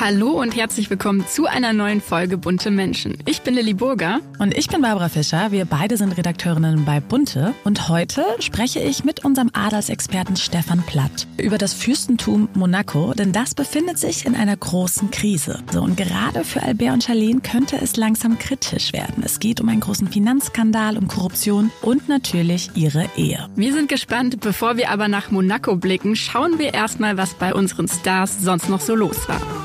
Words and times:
Hallo 0.00 0.30
und 0.40 0.56
herzlich 0.56 0.88
willkommen 0.88 1.26
zu 1.28 1.44
einer 1.44 1.74
neuen 1.74 2.00
Folge 2.00 2.38
Bunte 2.38 2.70
Menschen. 2.70 3.18
Ich 3.26 3.42
bin 3.42 3.52
Lilly 3.52 3.74
Burger. 3.74 4.20
Und 4.38 4.56
ich 4.56 4.66
bin 4.66 4.80
Barbara 4.80 5.10
Fischer. 5.10 5.52
Wir 5.52 5.66
beide 5.66 5.98
sind 5.98 6.16
Redakteurinnen 6.16 6.86
bei 6.86 7.00
Bunte. 7.00 7.52
Und 7.64 7.90
heute 7.90 8.24
spreche 8.38 8.80
ich 8.80 9.04
mit 9.04 9.26
unserem 9.26 9.50
Adelsexperten 9.52 10.36
Stefan 10.36 10.82
Platt 10.86 11.26
über 11.36 11.58
das 11.58 11.74
Fürstentum 11.74 12.48
Monaco, 12.54 13.12
denn 13.12 13.32
das 13.32 13.54
befindet 13.54 13.98
sich 13.98 14.24
in 14.24 14.36
einer 14.36 14.56
großen 14.56 15.10
Krise. 15.10 15.62
So, 15.70 15.82
und 15.82 15.98
gerade 15.98 16.44
für 16.44 16.62
Albert 16.62 16.94
und 16.94 17.04
Charlene 17.04 17.42
könnte 17.42 17.76
es 17.76 17.96
langsam 17.96 18.38
kritisch 18.38 18.94
werden. 18.94 19.22
Es 19.22 19.38
geht 19.38 19.60
um 19.60 19.68
einen 19.68 19.80
großen 19.80 20.08
Finanzskandal, 20.08 20.96
um 20.96 21.08
Korruption 21.08 21.70
und 21.82 22.08
natürlich 22.08 22.70
ihre 22.74 23.04
Ehe. 23.18 23.50
Wir 23.54 23.74
sind 23.74 23.90
gespannt. 23.90 24.40
Bevor 24.40 24.78
wir 24.78 24.88
aber 24.92 25.08
nach 25.08 25.30
Monaco 25.30 25.76
blicken, 25.76 26.16
schauen 26.16 26.58
wir 26.58 26.72
erstmal, 26.72 27.18
was 27.18 27.34
bei 27.34 27.52
unseren 27.52 27.86
Stars 27.86 28.40
sonst 28.40 28.70
noch 28.70 28.80
so 28.80 28.94
los 28.94 29.28
war. 29.28 29.59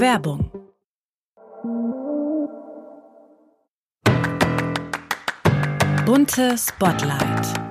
Werbung. 0.00 0.50
Bunte 6.06 6.56
Spotlight. 6.56 7.68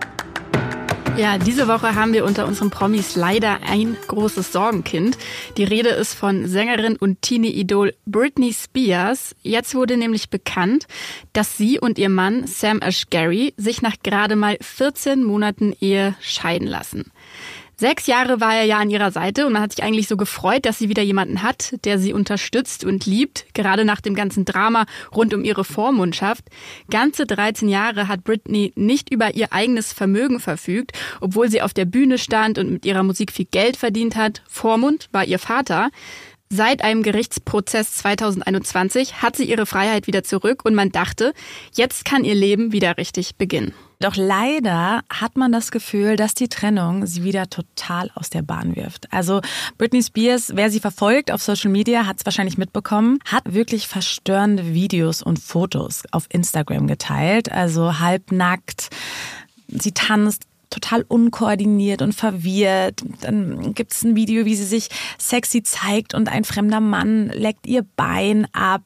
Ja, 1.17 1.37
diese 1.37 1.67
Woche 1.67 1.95
haben 1.95 2.13
wir 2.13 2.25
unter 2.25 2.45
unseren 2.45 2.69
Promis 2.69 3.15
leider 3.15 3.59
ein 3.67 3.97
großes 4.07 4.51
Sorgenkind. 4.51 5.17
Die 5.57 5.63
Rede 5.63 5.89
ist 5.89 6.13
von 6.13 6.45
Sängerin 6.47 6.95
und 6.95 7.21
Teenie-Idol 7.21 7.95
Britney 8.05 8.53
Spears. 8.53 9.35
Jetzt 9.41 9.73
wurde 9.73 9.97
nämlich 9.97 10.29
bekannt, 10.29 10.85
dass 11.33 11.57
sie 11.57 11.79
und 11.79 11.97
ihr 11.97 12.09
Mann 12.09 12.45
Sam 12.45 12.81
Ashgary 12.81 13.53
sich 13.57 13.81
nach 13.81 13.95
gerade 14.03 14.35
mal 14.35 14.57
14 14.61 15.23
Monaten 15.23 15.73
Ehe 15.79 16.13
scheiden 16.19 16.67
lassen. 16.67 17.11
Sechs 17.79 18.07
Jahre 18.07 18.41
war 18.41 18.55
er 18.55 18.63
ja 18.63 18.79
an 18.79 18.89
ihrer 18.89 19.11
Seite 19.11 19.45
und 19.45 19.53
man 19.53 19.61
hat 19.61 19.71
sich 19.71 19.83
eigentlich 19.83 20.07
so 20.07 20.17
gefreut, 20.17 20.65
dass 20.65 20.79
sie 20.79 20.89
wieder 20.89 21.03
jemanden 21.03 21.43
hat, 21.43 21.75
der 21.85 21.99
sie 21.99 22.11
unterstützt 22.11 22.83
und 22.83 23.05
liebt, 23.05 23.45
gerade 23.53 23.85
nach 23.85 24.01
dem 24.01 24.15
ganzen 24.15 24.45
Drama 24.45 24.87
rund 25.15 25.31
um 25.35 25.43
ihre 25.43 25.63
Vormundschaft. 25.63 26.43
Ganze 26.89 27.27
13 27.27 27.69
Jahre 27.69 28.07
hat 28.07 28.23
Britney 28.23 28.73
nicht 28.75 29.11
über 29.11 29.35
ihr 29.35 29.53
eigenes 29.53 29.93
Vermögen 29.93 30.39
verfügt, 30.39 30.93
obwohl 31.21 31.51
sie 31.51 31.61
auf 31.61 31.75
der 31.75 31.85
Bühne 31.85 32.17
stand 32.17 32.57
und 32.57 32.71
mit 32.71 32.83
ihrer 32.83 33.03
Musik 33.03 33.31
viel 33.31 33.45
Geld 33.45 33.77
verdient 33.77 34.15
hat. 34.15 34.41
Vormund 34.49 35.07
war 35.11 35.25
ihr 35.25 35.37
Vater. 35.37 35.91
Seit 36.49 36.83
einem 36.83 37.03
Gerichtsprozess 37.03 37.93
2021 37.97 39.21
hat 39.21 39.35
sie 39.35 39.43
ihre 39.43 39.67
Freiheit 39.67 40.07
wieder 40.07 40.23
zurück 40.23 40.65
und 40.65 40.73
man 40.73 40.91
dachte, 40.91 41.31
jetzt 41.75 42.05
kann 42.05 42.23
ihr 42.23 42.33
Leben 42.33 42.71
wieder 42.71 42.97
richtig 42.97 43.35
beginnen. 43.35 43.75
Doch 43.99 44.15
leider 44.15 45.01
hat 45.09 45.37
man 45.37 45.51
das 45.51 45.71
Gefühl, 45.71 46.17
dass 46.17 46.35
die 46.35 46.49
Trennung 46.49 47.07
sie 47.07 47.23
wieder 47.23 47.49
total 47.49 48.11
aus 48.13 48.29
der 48.29 48.43
Bahn 48.43 48.75
wirft. 48.75 49.11
Also 49.11 49.41
Britney 49.77 50.03
Spears, 50.03 50.51
wer 50.55 50.69
sie 50.69 50.79
verfolgt 50.79 51.31
auf 51.31 51.41
Social 51.41 51.71
Media, 51.71 52.05
hat 52.05 52.17
es 52.19 52.25
wahrscheinlich 52.25 52.57
mitbekommen, 52.59 53.19
hat 53.25 53.53
wirklich 53.53 53.87
verstörende 53.87 54.73
Videos 54.73 55.23
und 55.23 55.39
Fotos 55.39 56.03
auf 56.11 56.27
Instagram 56.29 56.85
geteilt. 56.85 57.51
Also 57.51 57.99
halbnackt. 57.99 58.89
Sie 59.67 59.91
tanzt 59.91 60.43
total 60.69 61.03
unkoordiniert 61.07 62.01
und 62.01 62.13
verwirrt. 62.13 63.03
Dann 63.21 63.73
gibt 63.73 63.93
es 63.93 64.03
ein 64.03 64.15
Video, 64.15 64.45
wie 64.45 64.55
sie 64.55 64.65
sich 64.65 64.89
sexy 65.17 65.63
zeigt 65.63 66.13
und 66.13 66.29
ein 66.29 66.43
fremder 66.43 66.79
Mann 66.79 67.29
leckt 67.29 67.67
ihr 67.67 67.85
Bein 67.95 68.47
ab. 68.53 68.83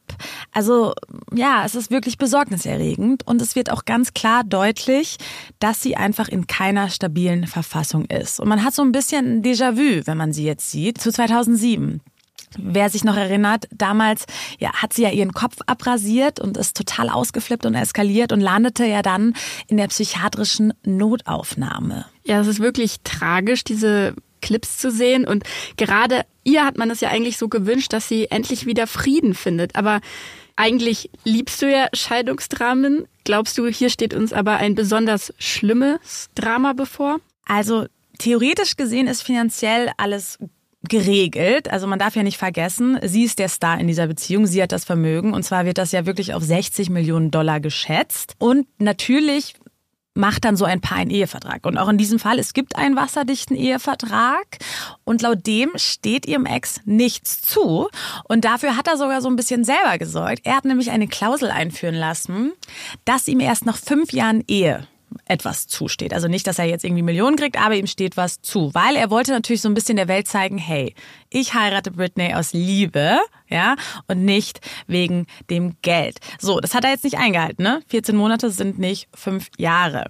Also 0.51 0.93
ja, 1.33 1.63
es 1.65 1.75
ist 1.75 1.91
wirklich 1.91 2.17
besorgniserregend 2.17 3.25
und 3.27 3.41
es 3.41 3.55
wird 3.55 3.71
auch 3.71 3.85
ganz 3.85 4.13
klar 4.13 4.43
deutlich, 4.43 5.17
dass 5.59 5.81
sie 5.81 5.95
einfach 5.95 6.27
in 6.27 6.47
keiner 6.47 6.89
stabilen 6.89 7.47
Verfassung 7.47 8.05
ist. 8.05 8.39
Und 8.39 8.47
man 8.47 8.63
hat 8.63 8.73
so 8.73 8.81
ein 8.81 8.91
bisschen 8.91 9.41
Déjà-vu, 9.41 10.05
wenn 10.05 10.17
man 10.17 10.33
sie 10.33 10.45
jetzt 10.45 10.69
sieht, 10.71 10.99
zu 10.99 11.11
2007. 11.11 12.01
Wer 12.57 12.89
sich 12.89 13.03
noch 13.03 13.15
erinnert, 13.15 13.65
damals 13.71 14.25
ja, 14.59 14.73
hat 14.73 14.93
sie 14.93 15.03
ja 15.03 15.09
ihren 15.09 15.33
Kopf 15.33 15.57
abrasiert 15.67 16.39
und 16.39 16.57
ist 16.57 16.75
total 16.75 17.09
ausgeflippt 17.09 17.65
und 17.65 17.75
eskaliert 17.75 18.31
und 18.31 18.41
landete 18.41 18.85
ja 18.85 19.01
dann 19.01 19.33
in 19.67 19.77
der 19.77 19.87
psychiatrischen 19.87 20.73
Notaufnahme. 20.83 22.05
Ja, 22.23 22.41
es 22.41 22.47
ist 22.47 22.59
wirklich 22.59 22.97
tragisch, 23.03 23.63
diese 23.63 24.15
Clips 24.41 24.77
zu 24.77 24.91
sehen. 24.91 25.25
Und 25.25 25.43
gerade 25.77 26.25
ihr 26.43 26.65
hat 26.65 26.77
man 26.77 26.89
es 26.89 26.99
ja 27.01 27.09
eigentlich 27.09 27.37
so 27.37 27.47
gewünscht, 27.47 27.93
dass 27.93 28.07
sie 28.07 28.29
endlich 28.29 28.65
wieder 28.65 28.87
Frieden 28.87 29.33
findet. 29.33 29.75
Aber 29.75 30.01
eigentlich 30.55 31.09
liebst 31.23 31.61
du 31.61 31.71
ja 31.71 31.87
Scheidungsdramen. 31.93 33.05
Glaubst 33.23 33.57
du, 33.57 33.67
hier 33.67 33.89
steht 33.89 34.13
uns 34.13 34.33
aber 34.33 34.57
ein 34.57 34.75
besonders 34.75 35.33
schlimmes 35.37 36.29
Drama 36.35 36.73
bevor? 36.73 37.19
Also 37.45 37.85
theoretisch 38.17 38.75
gesehen 38.75 39.07
ist 39.07 39.23
finanziell 39.23 39.91
alles 39.97 40.37
geregelt. 40.87 41.69
Also 41.69 41.87
man 41.87 41.99
darf 41.99 42.15
ja 42.15 42.23
nicht 42.23 42.37
vergessen, 42.37 42.97
sie 43.03 43.23
ist 43.23 43.39
der 43.39 43.49
Star 43.49 43.79
in 43.79 43.87
dieser 43.87 44.07
Beziehung, 44.07 44.47
sie 44.47 44.61
hat 44.61 44.71
das 44.71 44.85
Vermögen 44.85 45.33
und 45.33 45.43
zwar 45.43 45.65
wird 45.65 45.77
das 45.77 45.91
ja 45.91 46.05
wirklich 46.05 46.33
auf 46.33 46.43
60 46.43 46.89
Millionen 46.89 47.31
Dollar 47.31 47.59
geschätzt. 47.59 48.35
Und 48.39 48.67
natürlich 48.79 49.55
macht 50.13 50.43
dann 50.43 50.57
so 50.57 50.65
ein 50.65 50.81
Paar 50.81 50.97
einen 50.97 51.11
Ehevertrag. 51.11 51.65
Und 51.65 51.77
auch 51.77 51.87
in 51.87 51.97
diesem 51.97 52.19
Fall, 52.19 52.37
es 52.39 52.53
gibt 52.53 52.75
einen 52.75 52.95
wasserdichten 52.95 53.55
Ehevertrag 53.55 54.57
und 55.05 55.21
laut 55.21 55.45
dem 55.47 55.71
steht 55.75 56.25
ihrem 56.25 56.45
Ex 56.45 56.81
nichts 56.85 57.41
zu. 57.41 57.87
Und 58.25 58.43
dafür 58.43 58.75
hat 58.75 58.87
er 58.87 58.97
sogar 58.97 59.21
so 59.21 59.29
ein 59.29 59.35
bisschen 59.35 59.63
selber 59.63 59.97
gesorgt. 59.97 60.41
Er 60.43 60.57
hat 60.57 60.65
nämlich 60.65 60.91
eine 60.91 61.07
Klausel 61.07 61.49
einführen 61.49 61.95
lassen, 61.95 62.51
dass 63.05 63.27
ihm 63.27 63.39
erst 63.39 63.65
nach 63.65 63.77
fünf 63.77 64.11
Jahren 64.11 64.43
Ehe 64.47 64.85
etwas 65.25 65.67
zusteht. 65.67 66.13
Also 66.13 66.27
nicht, 66.27 66.47
dass 66.47 66.59
er 66.59 66.65
jetzt 66.65 66.83
irgendwie 66.83 67.03
Millionen 67.03 67.37
kriegt, 67.37 67.59
aber 67.59 67.75
ihm 67.75 67.87
steht 67.87 68.17
was 68.17 68.41
zu, 68.41 68.73
weil 68.73 68.95
er 68.95 69.09
wollte 69.09 69.31
natürlich 69.31 69.61
so 69.61 69.69
ein 69.69 69.73
bisschen 69.73 69.95
der 69.95 70.07
Welt 70.07 70.27
zeigen, 70.27 70.57
hey, 70.57 70.93
ich 71.29 71.53
heirate 71.53 71.91
Britney 71.91 72.33
aus 72.33 72.53
Liebe, 72.53 73.19
ja, 73.49 73.75
und 74.07 74.23
nicht 74.23 74.61
wegen 74.87 75.27
dem 75.49 75.75
Geld. 75.81 76.19
So, 76.39 76.59
das 76.59 76.73
hat 76.73 76.83
er 76.83 76.91
jetzt 76.91 77.03
nicht 77.03 77.17
eingehalten, 77.17 77.63
ne? 77.63 77.81
14 77.87 78.15
Monate 78.15 78.49
sind 78.49 78.79
nicht 78.79 79.07
fünf 79.13 79.47
Jahre. 79.57 80.05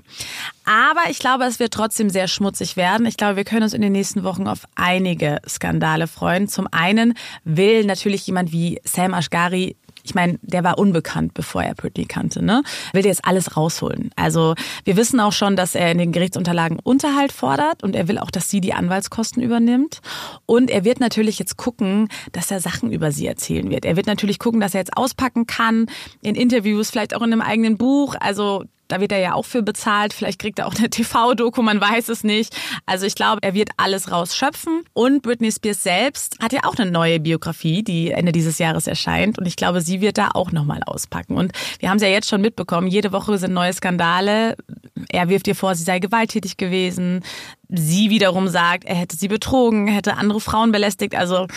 Aber 0.63 1.09
ich 1.09 1.19
glaube, 1.19 1.45
es 1.45 1.59
wird 1.59 1.73
trotzdem 1.73 2.09
sehr 2.09 2.27
schmutzig 2.27 2.77
werden. 2.77 3.05
Ich 3.05 3.17
glaube, 3.17 3.35
wir 3.35 3.43
können 3.43 3.63
uns 3.63 3.73
in 3.73 3.81
den 3.81 3.91
nächsten 3.91 4.23
Wochen 4.23 4.47
auf 4.47 4.65
einige 4.75 5.39
Skandale 5.47 6.07
freuen. 6.07 6.47
Zum 6.47 6.67
einen 6.71 7.15
will 7.43 7.83
natürlich 7.85 8.25
jemand 8.27 8.51
wie 8.51 8.79
Sam 8.83 9.13
Ashgari 9.13 9.75
ich 10.03 10.15
meine, 10.15 10.39
der 10.41 10.63
war 10.63 10.77
unbekannt, 10.77 11.33
bevor 11.33 11.63
er 11.63 11.75
Britney 11.75 12.05
kannte, 12.05 12.43
ne? 12.43 12.63
Will 12.93 13.05
jetzt 13.05 13.25
alles 13.25 13.57
rausholen. 13.57 14.11
Also 14.15 14.55
wir 14.83 14.97
wissen 14.97 15.19
auch 15.19 15.33
schon, 15.33 15.55
dass 15.55 15.75
er 15.75 15.91
in 15.91 15.97
den 15.97 16.11
Gerichtsunterlagen 16.11 16.79
Unterhalt 16.79 17.31
fordert 17.31 17.83
und 17.83 17.95
er 17.95 18.07
will 18.07 18.17
auch, 18.17 18.31
dass 18.31 18.49
sie 18.49 18.61
die 18.61 18.73
Anwaltskosten 18.73 19.41
übernimmt. 19.41 19.99
Und 20.45 20.69
er 20.69 20.83
wird 20.83 20.99
natürlich 20.99 21.39
jetzt 21.39 21.57
gucken, 21.57 22.07
dass 22.31 22.51
er 22.51 22.59
Sachen 22.59 22.91
über 22.91 23.11
sie 23.11 23.27
erzählen 23.27 23.69
wird. 23.69 23.85
Er 23.85 23.95
wird 23.95 24.07
natürlich 24.07 24.39
gucken, 24.39 24.59
dass 24.59 24.73
er 24.73 24.81
jetzt 24.81 24.97
auspacken 24.97 25.47
kann 25.47 25.87
in 26.21 26.35
Interviews, 26.35 26.89
vielleicht 26.89 27.15
auch 27.15 27.21
in 27.21 27.33
einem 27.33 27.41
eigenen 27.41 27.77
Buch. 27.77 28.15
Also 28.19 28.65
da 28.91 28.99
wird 28.99 29.11
er 29.11 29.19
ja 29.19 29.33
auch 29.33 29.45
für 29.45 29.63
bezahlt. 29.63 30.13
Vielleicht 30.13 30.39
kriegt 30.39 30.59
er 30.59 30.67
auch 30.67 30.75
eine 30.75 30.89
TV-Doku, 30.89 31.61
man 31.61 31.79
weiß 31.79 32.09
es 32.09 32.23
nicht. 32.23 32.55
Also 32.85 33.05
ich 33.05 33.15
glaube, 33.15 33.39
er 33.41 33.53
wird 33.53 33.69
alles 33.77 34.11
rausschöpfen. 34.11 34.83
Und 34.93 35.21
Britney 35.21 35.51
Spears 35.51 35.83
selbst 35.83 36.37
hat 36.41 36.53
ja 36.53 36.61
auch 36.63 36.75
eine 36.75 36.91
neue 36.91 37.19
Biografie, 37.19 37.83
die 37.83 38.11
Ende 38.11 38.31
dieses 38.31 38.59
Jahres 38.59 38.87
erscheint. 38.87 39.39
Und 39.39 39.47
ich 39.47 39.55
glaube, 39.55 39.81
sie 39.81 40.01
wird 40.01 40.17
da 40.17 40.31
auch 40.33 40.51
nochmal 40.51 40.81
auspacken. 40.85 41.37
Und 41.37 41.53
wir 41.79 41.89
haben 41.89 41.97
es 41.97 42.03
ja 42.03 42.09
jetzt 42.09 42.29
schon 42.29 42.41
mitbekommen, 42.41 42.87
jede 42.87 43.11
Woche 43.11 43.37
sind 43.37 43.53
neue 43.53 43.73
Skandale. 43.73 44.55
Er 45.09 45.29
wirft 45.29 45.47
ihr 45.47 45.55
vor, 45.55 45.75
sie 45.75 45.83
sei 45.83 45.99
gewalttätig 45.99 46.57
gewesen. 46.57 47.23
Sie 47.69 48.09
wiederum 48.09 48.47
sagt, 48.47 48.83
er 48.83 48.95
hätte 48.95 49.15
sie 49.15 49.27
betrogen, 49.27 49.87
hätte 49.87 50.17
andere 50.17 50.41
Frauen 50.41 50.71
belästigt. 50.71 51.15
Also 51.15 51.47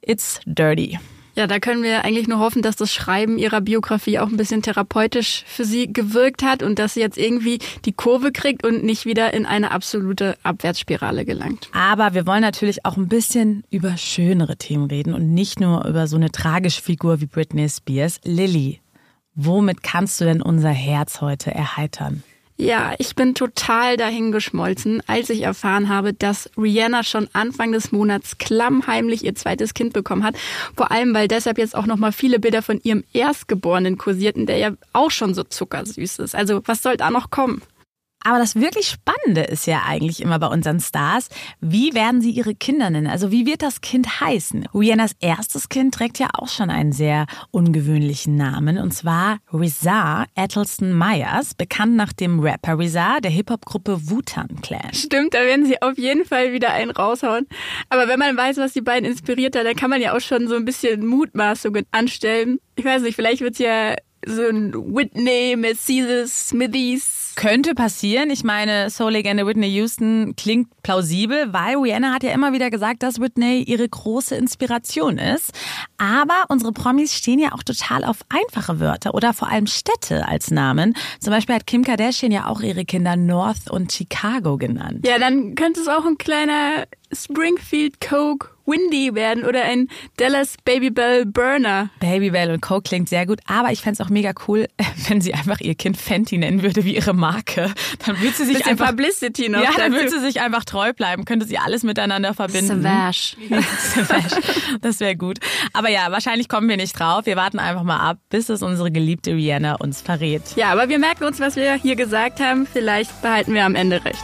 it's 0.00 0.40
dirty. 0.46 0.98
Ja, 1.34 1.46
da 1.46 1.58
können 1.60 1.82
wir 1.82 2.04
eigentlich 2.04 2.28
nur 2.28 2.40
hoffen, 2.40 2.60
dass 2.60 2.76
das 2.76 2.92
Schreiben 2.92 3.38
ihrer 3.38 3.62
Biografie 3.62 4.18
auch 4.18 4.28
ein 4.28 4.36
bisschen 4.36 4.60
therapeutisch 4.60 5.44
für 5.46 5.64
sie 5.64 5.90
gewirkt 5.90 6.42
hat 6.42 6.62
und 6.62 6.78
dass 6.78 6.94
sie 6.94 7.00
jetzt 7.00 7.16
irgendwie 7.16 7.58
die 7.86 7.92
Kurve 7.92 8.32
kriegt 8.32 8.66
und 8.66 8.84
nicht 8.84 9.06
wieder 9.06 9.32
in 9.32 9.46
eine 9.46 9.70
absolute 9.70 10.36
Abwärtsspirale 10.42 11.24
gelangt. 11.24 11.68
Aber 11.72 12.12
wir 12.12 12.26
wollen 12.26 12.42
natürlich 12.42 12.84
auch 12.84 12.98
ein 12.98 13.08
bisschen 13.08 13.64
über 13.70 13.96
schönere 13.96 14.56
Themen 14.56 14.86
reden 14.88 15.14
und 15.14 15.32
nicht 15.32 15.58
nur 15.58 15.86
über 15.86 16.06
so 16.06 16.16
eine 16.16 16.30
tragische 16.30 16.82
Figur 16.82 17.22
wie 17.22 17.26
Britney 17.26 17.68
Spears. 17.68 18.20
Lilly, 18.24 18.80
womit 19.34 19.82
kannst 19.82 20.20
du 20.20 20.26
denn 20.26 20.42
unser 20.42 20.70
Herz 20.70 21.22
heute 21.22 21.50
erheitern? 21.50 22.22
Ja, 22.62 22.94
ich 22.98 23.16
bin 23.16 23.34
total 23.34 23.96
dahin 23.96 24.30
geschmolzen, 24.30 25.02
als 25.08 25.30
ich 25.30 25.42
erfahren 25.42 25.88
habe, 25.88 26.14
dass 26.14 26.48
Rihanna 26.56 27.02
schon 27.02 27.28
Anfang 27.32 27.72
des 27.72 27.90
Monats 27.90 28.38
klammheimlich 28.38 29.24
ihr 29.24 29.34
zweites 29.34 29.74
Kind 29.74 29.92
bekommen 29.92 30.22
hat. 30.22 30.36
Vor 30.76 30.92
allem, 30.92 31.12
weil 31.12 31.26
deshalb 31.26 31.58
jetzt 31.58 31.74
auch 31.74 31.86
nochmal 31.86 32.12
viele 32.12 32.38
Bilder 32.38 32.62
von 32.62 32.80
ihrem 32.84 33.02
Erstgeborenen 33.12 33.98
kursierten, 33.98 34.46
der 34.46 34.58
ja 34.58 34.70
auch 34.92 35.10
schon 35.10 35.34
so 35.34 35.42
zuckersüß 35.42 36.20
ist. 36.20 36.36
Also 36.36 36.62
was 36.64 36.82
soll 36.82 36.96
da 36.96 37.10
noch 37.10 37.30
kommen? 37.30 37.62
Aber 38.24 38.38
das 38.38 38.56
wirklich 38.56 38.88
Spannende 38.88 39.42
ist 39.42 39.66
ja 39.66 39.82
eigentlich 39.86 40.20
immer 40.20 40.38
bei 40.38 40.46
unseren 40.46 40.80
Stars, 40.80 41.28
wie 41.60 41.94
werden 41.94 42.20
sie 42.20 42.30
ihre 42.30 42.54
Kinder 42.54 42.90
nennen? 42.90 43.06
Also 43.06 43.30
wie 43.30 43.46
wird 43.46 43.62
das 43.62 43.80
Kind 43.80 44.20
heißen? 44.20 44.66
Rihannas 44.74 45.16
erstes 45.20 45.68
Kind 45.68 45.94
trägt 45.94 46.18
ja 46.18 46.28
auch 46.34 46.48
schon 46.48 46.70
einen 46.70 46.92
sehr 46.92 47.26
ungewöhnlichen 47.50 48.36
Namen 48.36 48.78
und 48.78 48.92
zwar 48.92 49.38
Rizar 49.52 50.26
Etelston 50.34 50.96
Myers, 50.96 51.54
bekannt 51.54 51.96
nach 51.96 52.12
dem 52.12 52.40
Rapper 52.40 52.78
Rizar 52.78 53.20
der 53.20 53.30
Hip-Hop-Gruppe 53.30 54.10
Wu-Tang 54.10 54.60
Clan. 54.62 54.92
Stimmt, 54.92 55.34
da 55.34 55.40
werden 55.40 55.66
sie 55.66 55.80
auf 55.82 55.98
jeden 55.98 56.24
Fall 56.24 56.52
wieder 56.52 56.72
einen 56.72 56.90
raushauen. 56.90 57.46
Aber 57.88 58.08
wenn 58.08 58.18
man 58.18 58.36
weiß, 58.36 58.58
was 58.58 58.72
die 58.72 58.80
beiden 58.80 59.08
inspiriert 59.08 59.56
hat, 59.56 59.64
dann 59.64 59.76
kann 59.76 59.90
man 59.90 60.00
ja 60.00 60.14
auch 60.16 60.20
schon 60.20 60.48
so 60.48 60.54
ein 60.54 60.64
bisschen 60.64 61.06
Mutmaßungen 61.06 61.86
anstellen. 61.90 62.58
Ich 62.76 62.84
weiß 62.84 63.02
nicht, 63.02 63.16
vielleicht 63.16 63.40
wird 63.40 63.54
es 63.54 63.58
ja 63.58 63.94
so 64.24 64.42
ein 64.42 64.72
Whitney, 64.74 65.56
Mercedes, 65.56 66.48
Smithies, 66.48 67.21
könnte 67.34 67.74
passieren. 67.74 68.30
Ich 68.30 68.44
meine, 68.44 68.90
Soul-Legende 68.90 69.46
Whitney 69.46 69.68
Houston 69.68 70.34
klingt 70.36 70.68
plausibel, 70.82 71.52
weil 71.52 71.76
Rihanna 71.76 72.12
hat 72.12 72.22
ja 72.22 72.32
immer 72.32 72.52
wieder 72.52 72.70
gesagt, 72.70 73.02
dass 73.02 73.20
Whitney 73.20 73.62
ihre 73.62 73.88
große 73.88 74.34
Inspiration 74.36 75.18
ist. 75.18 75.52
Aber 75.98 76.44
unsere 76.48 76.72
Promis 76.72 77.14
stehen 77.14 77.38
ja 77.38 77.52
auch 77.52 77.62
total 77.62 78.04
auf 78.04 78.18
einfache 78.28 78.80
Wörter 78.80 79.14
oder 79.14 79.32
vor 79.32 79.48
allem 79.48 79.66
Städte 79.66 80.26
als 80.28 80.50
Namen. 80.50 80.94
Zum 81.20 81.32
Beispiel 81.32 81.54
hat 81.54 81.66
Kim 81.66 81.84
Kardashian 81.84 82.32
ja 82.32 82.46
auch 82.46 82.60
ihre 82.60 82.84
Kinder 82.84 83.16
North 83.16 83.70
und 83.70 83.92
Chicago 83.92 84.56
genannt. 84.56 85.06
Ja, 85.06 85.18
dann 85.18 85.54
könnte 85.54 85.80
es 85.80 85.88
auch 85.88 86.04
ein 86.04 86.18
kleiner 86.18 86.84
Springfield 87.12 88.00
Coke 88.00 88.51
Windy 88.66 89.14
werden 89.14 89.44
oder 89.44 89.62
ein 89.64 89.88
Dallas 90.16 90.56
Babybel 90.64 91.26
Burner. 91.26 91.90
Babybel 92.00 92.50
und 92.50 92.60
Coke 92.62 92.82
klingt 92.82 93.08
sehr 93.08 93.26
gut, 93.26 93.40
aber 93.46 93.72
ich 93.72 93.80
fände 93.80 94.00
es 94.00 94.06
auch 94.06 94.10
mega 94.10 94.32
cool, 94.48 94.68
wenn 95.08 95.20
sie 95.20 95.34
einfach 95.34 95.60
ihr 95.60 95.74
Kind 95.74 95.96
Fenty 95.96 96.38
nennen 96.38 96.62
würde 96.62 96.84
wie 96.84 96.94
ihre 96.96 97.14
Marke. 97.14 97.72
Dann 98.06 98.20
würde 98.20 98.34
sie 98.36 98.44
sich 98.44 98.58
Bisschen 98.58 98.72
einfach 98.72 98.88
Publicity 98.88 99.48
noch. 99.48 99.62
Ja, 99.62 99.70
dann 99.76 99.92
dazu. 99.92 100.04
würde 100.04 100.10
sie 100.10 100.26
sich 100.26 100.40
einfach 100.40 100.64
treu 100.64 100.92
bleiben, 100.92 101.24
könnte 101.24 101.46
sie 101.46 101.58
alles 101.58 101.82
miteinander 101.82 102.34
verbinden. 102.34 102.82
Savage. 102.82 103.36
Savage. 103.94 104.42
Das 104.80 105.00
wäre 105.00 105.16
gut. 105.16 105.38
Aber 105.72 105.88
ja, 105.90 106.10
wahrscheinlich 106.10 106.48
kommen 106.48 106.68
wir 106.68 106.76
nicht 106.76 106.98
drauf. 106.98 107.26
Wir 107.26 107.36
warten 107.36 107.58
einfach 107.58 107.82
mal 107.82 107.98
ab, 107.98 108.18
bis 108.30 108.48
es 108.48 108.62
unsere 108.62 108.90
geliebte 108.90 109.32
Rihanna 109.32 109.76
uns 109.76 110.00
verrät. 110.00 110.42
Ja, 110.56 110.72
aber 110.72 110.88
wir 110.88 110.98
merken 110.98 111.24
uns, 111.24 111.40
was 111.40 111.56
wir 111.56 111.74
hier 111.74 111.96
gesagt 111.96 112.40
haben. 112.40 112.66
Vielleicht 112.66 113.22
behalten 113.22 113.54
wir 113.54 113.64
am 113.64 113.74
Ende 113.74 114.04
recht. 114.04 114.22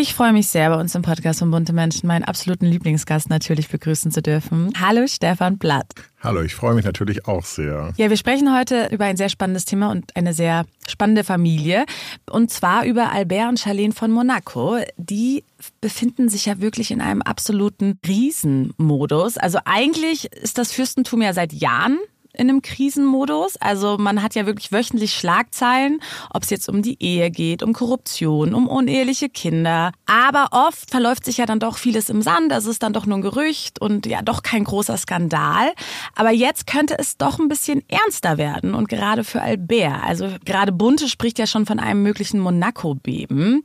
Ich 0.00 0.14
freue 0.14 0.32
mich 0.32 0.46
sehr, 0.46 0.70
bei 0.70 0.78
uns 0.78 0.94
im 0.94 1.02
Podcast 1.02 1.40
von 1.40 1.50
Bunte 1.50 1.72
Menschen 1.72 2.06
meinen 2.06 2.22
absoluten 2.22 2.66
Lieblingsgast 2.66 3.28
natürlich 3.30 3.68
begrüßen 3.68 4.12
zu 4.12 4.22
dürfen. 4.22 4.72
Hallo 4.80 5.08
Stefan 5.08 5.58
Blatt. 5.58 5.92
Hallo, 6.20 6.40
ich 6.42 6.54
freue 6.54 6.74
mich 6.74 6.84
natürlich 6.84 7.26
auch 7.26 7.44
sehr. 7.44 7.92
Ja, 7.96 8.08
wir 8.08 8.16
sprechen 8.16 8.56
heute 8.56 8.90
über 8.92 9.06
ein 9.06 9.16
sehr 9.16 9.28
spannendes 9.28 9.64
Thema 9.64 9.90
und 9.90 10.14
eine 10.14 10.34
sehr 10.34 10.66
spannende 10.86 11.24
Familie. 11.24 11.84
Und 12.30 12.52
zwar 12.52 12.84
über 12.84 13.10
Albert 13.10 13.48
und 13.48 13.58
Charlene 13.58 13.92
von 13.92 14.12
Monaco. 14.12 14.78
Die 14.98 15.42
befinden 15.80 16.28
sich 16.28 16.46
ja 16.46 16.60
wirklich 16.60 16.92
in 16.92 17.00
einem 17.00 17.22
absoluten 17.22 17.98
Riesenmodus. 18.06 19.36
Also 19.36 19.58
eigentlich 19.64 20.26
ist 20.32 20.58
das 20.58 20.70
Fürstentum 20.70 21.22
ja 21.22 21.32
seit 21.32 21.52
Jahren 21.52 21.98
in 22.38 22.48
einem 22.48 22.62
Krisenmodus. 22.62 23.56
Also 23.56 23.98
man 23.98 24.22
hat 24.22 24.34
ja 24.34 24.46
wirklich 24.46 24.72
wöchentlich 24.72 25.14
Schlagzeilen, 25.14 26.00
ob 26.30 26.44
es 26.44 26.50
jetzt 26.50 26.68
um 26.68 26.82
die 26.82 27.02
Ehe 27.02 27.30
geht, 27.30 27.62
um 27.62 27.72
Korruption, 27.72 28.54
um 28.54 28.68
uneheliche 28.68 29.28
Kinder. 29.28 29.92
Aber 30.06 30.48
oft 30.52 30.90
verläuft 30.90 31.24
sich 31.24 31.38
ja 31.38 31.46
dann 31.46 31.60
doch 31.60 31.76
vieles 31.76 32.08
im 32.08 32.22
Sand. 32.22 32.52
Es 32.52 32.66
ist 32.66 32.82
dann 32.82 32.92
doch 32.92 33.06
nur 33.06 33.18
ein 33.18 33.22
Gerücht 33.22 33.80
und 33.80 34.06
ja 34.06 34.22
doch 34.22 34.42
kein 34.42 34.64
großer 34.64 34.96
Skandal. 34.96 35.72
Aber 36.14 36.30
jetzt 36.30 36.66
könnte 36.66 36.98
es 36.98 37.16
doch 37.16 37.38
ein 37.38 37.48
bisschen 37.48 37.82
ernster 37.88 38.38
werden 38.38 38.74
und 38.74 38.88
gerade 38.88 39.24
für 39.24 39.42
Albert. 39.42 40.02
Also 40.04 40.28
gerade 40.44 40.72
Bunte 40.72 41.08
spricht 41.08 41.38
ja 41.38 41.46
schon 41.46 41.66
von 41.66 41.78
einem 41.78 42.02
möglichen 42.02 42.40
Monaco-Beben 42.40 43.62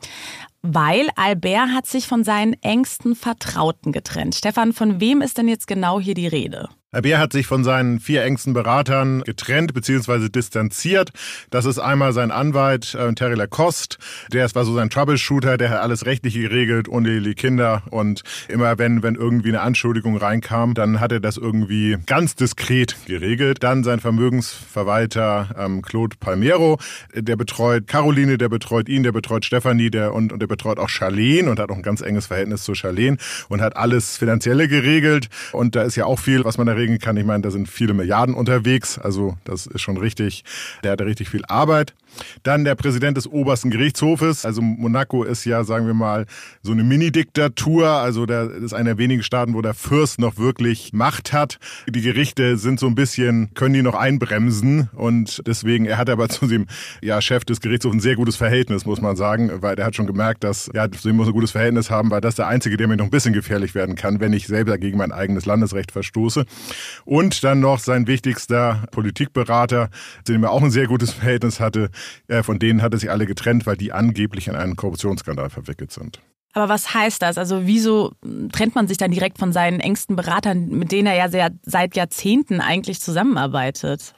weil 0.63 1.09
Albert 1.15 1.71
hat 1.71 1.85
sich 1.85 2.07
von 2.07 2.23
seinen 2.23 2.53
engsten 2.63 3.15
Vertrauten 3.15 3.91
getrennt. 3.91 4.33
Stefan, 4.33 4.71
von 4.71 5.01
wem 5.01 5.21
ist 5.21 5.37
denn 5.37 5.49
jetzt 5.49 5.67
genau 5.67 5.99
hier 5.99 6.13
die 6.13 6.27
Rede? 6.27 6.69
Albert 6.93 7.17
hat 7.17 7.33
sich 7.33 7.47
von 7.47 7.63
seinen 7.63 7.99
vier 7.99 8.23
engsten 8.23 8.53
Beratern 8.53 9.23
getrennt 9.23 9.73
bzw. 9.73 10.29
distanziert. 10.29 11.09
Das 11.49 11.65
ist 11.65 11.79
einmal 11.79 12.13
sein 12.13 12.29
Anwalt 12.29 12.93
äh, 12.93 13.11
Terry 13.13 13.33
Lacoste, 13.33 13.97
der 14.31 14.53
war 14.53 14.63
so 14.63 14.75
sein 14.75 14.91
Troubleshooter, 14.91 15.57
der 15.57 15.71
hat 15.71 15.79
alles 15.79 16.05
rechtlich 16.05 16.35
geregelt, 16.35 16.87
uneheliche 16.87 17.33
Kinder 17.33 17.81
und 17.89 18.21
immer 18.47 18.77
wenn, 18.77 19.01
wenn 19.01 19.15
irgendwie 19.15 19.49
eine 19.49 19.61
Anschuldigung 19.61 20.17
reinkam, 20.17 20.75
dann 20.75 20.99
hat 20.99 21.11
er 21.11 21.19
das 21.19 21.37
irgendwie 21.37 21.97
ganz 22.05 22.35
diskret 22.35 22.95
geregelt. 23.07 23.63
Dann 23.63 23.83
sein 23.83 23.99
Vermögensverwalter 23.99 25.55
ähm, 25.57 25.81
Claude 25.81 26.15
Palmero, 26.19 26.77
der 27.15 27.35
betreut 27.35 27.87
Caroline, 27.87 28.37
der 28.37 28.49
betreut 28.49 28.87
ihn, 28.87 29.01
der 29.01 29.11
betreut 29.11 29.45
Stefanie 29.45 29.89
der, 29.89 30.13
und, 30.13 30.31
und 30.31 30.39
der 30.39 30.47
betreut 30.47 30.77
auch 30.77 30.89
Charlene 30.89 31.49
und 31.49 31.59
hat 31.59 31.71
auch 31.71 31.75
ein 31.75 31.81
ganz 31.81 32.01
enges 32.01 32.27
Verhältnis 32.27 32.63
zu 32.63 32.75
Charlene 32.75 33.17
und 33.49 33.61
hat 33.61 33.75
alles 33.75 34.17
Finanzielle 34.17 34.67
geregelt 34.67 35.29
und 35.53 35.75
da 35.75 35.81
ist 35.81 35.95
ja 35.95 36.05
auch 36.05 36.19
viel, 36.19 36.45
was 36.45 36.59
man 36.59 36.67
da 36.67 36.73
regeln 36.83 36.99
kann. 36.99 37.17
Ich 37.17 37.25
meine, 37.25 37.41
da 37.41 37.51
sind 37.51 37.67
viele 37.67 37.93
Milliarden 37.93 38.35
unterwegs, 38.35 38.99
also 38.99 39.37
das 39.45 39.65
ist 39.65 39.81
schon 39.81 39.97
richtig, 39.97 40.43
der 40.83 40.91
hat 40.91 40.99
da 40.99 41.05
richtig 41.05 41.29
viel 41.29 41.43
Arbeit. 41.45 41.93
Dann 42.43 42.63
der 42.63 42.75
Präsident 42.75 43.17
des 43.17 43.27
obersten 43.27 43.69
Gerichtshofes. 43.69 44.45
Also 44.45 44.61
Monaco 44.61 45.23
ist 45.23 45.45
ja, 45.45 45.63
sagen 45.63 45.87
wir 45.87 45.93
mal, 45.93 46.25
so 46.61 46.71
eine 46.71 46.83
Mini-Diktatur. 46.83 47.87
Also 47.87 48.25
das 48.25 48.49
ist 48.49 48.73
einer 48.73 48.93
der 48.93 48.97
wenigen 48.97 49.23
Staaten, 49.23 49.53
wo 49.53 49.61
der 49.61 49.73
Fürst 49.73 50.19
noch 50.19 50.37
wirklich 50.37 50.93
Macht 50.93 51.33
hat. 51.33 51.57
Die 51.89 52.01
Gerichte 52.01 52.57
sind 52.57 52.79
so 52.79 52.87
ein 52.87 52.95
bisschen, 52.95 53.53
können 53.55 53.73
die 53.73 53.81
noch 53.81 53.95
einbremsen. 53.95 54.89
Und 54.93 55.41
deswegen, 55.47 55.85
er 55.85 55.97
hat 55.97 56.09
aber 56.09 56.29
zu 56.29 56.47
dem 56.47 56.67
ja, 57.01 57.21
Chef 57.21 57.43
des 57.45 57.59
Gerichtshofs 57.59 57.95
ein 57.95 57.99
sehr 57.99 58.15
gutes 58.15 58.35
Verhältnis, 58.35 58.85
muss 58.85 59.01
man 59.01 59.15
sagen. 59.15 59.51
Weil 59.61 59.75
der 59.75 59.85
hat 59.85 59.95
schon 59.95 60.07
gemerkt, 60.07 60.43
dass, 60.43 60.69
ja, 60.73 60.89
zu 60.91 61.09
ihm 61.09 61.15
muss 61.15 61.27
ein 61.27 61.33
gutes 61.33 61.51
Verhältnis 61.51 61.89
haben, 61.89 62.11
weil 62.11 62.21
das 62.21 62.35
der 62.35 62.47
Einzige, 62.47 62.77
der 62.77 62.87
mir 62.87 62.97
noch 62.97 63.05
ein 63.05 63.11
bisschen 63.11 63.33
gefährlich 63.33 63.73
werden 63.75 63.95
kann, 63.95 64.19
wenn 64.19 64.33
ich 64.33 64.47
selber 64.47 64.77
gegen 64.77 64.97
mein 64.97 65.11
eigenes 65.11 65.45
Landesrecht 65.45 65.91
verstoße. 65.91 66.45
Und 67.05 67.43
dann 67.43 67.59
noch 67.59 67.79
sein 67.79 68.07
wichtigster 68.07 68.83
Politikberater, 68.91 69.89
zu 70.23 70.33
dem 70.33 70.43
er 70.43 70.51
auch 70.51 70.61
ein 70.61 70.71
sehr 70.71 70.87
gutes 70.87 71.11
Verhältnis 71.11 71.59
hatte, 71.59 71.89
von 72.41 72.59
denen 72.59 72.81
hat 72.81 72.93
er 72.93 72.99
sich 72.99 73.11
alle 73.11 73.25
getrennt, 73.25 73.65
weil 73.65 73.77
die 73.77 73.91
angeblich 73.91 74.47
in 74.47 74.55
einen 74.55 74.75
Korruptionsskandal 74.75 75.49
verwickelt 75.49 75.91
sind. 75.91 76.19
Aber 76.53 76.69
was 76.69 76.93
heißt 76.93 77.21
das? 77.21 77.37
Also 77.37 77.65
wieso 77.65 78.13
trennt 78.51 78.75
man 78.75 78.87
sich 78.87 78.97
dann 78.97 79.11
direkt 79.11 79.39
von 79.39 79.51
seinen 79.51 79.79
engsten 79.79 80.15
Beratern, 80.15 80.69
mit 80.69 80.91
denen 80.91 81.07
er 81.07 81.15
ja 81.15 81.27
sehr, 81.29 81.51
seit 81.63 81.95
Jahrzehnten 81.95 82.61
eigentlich 82.61 83.01
zusammenarbeitet? 83.01 84.13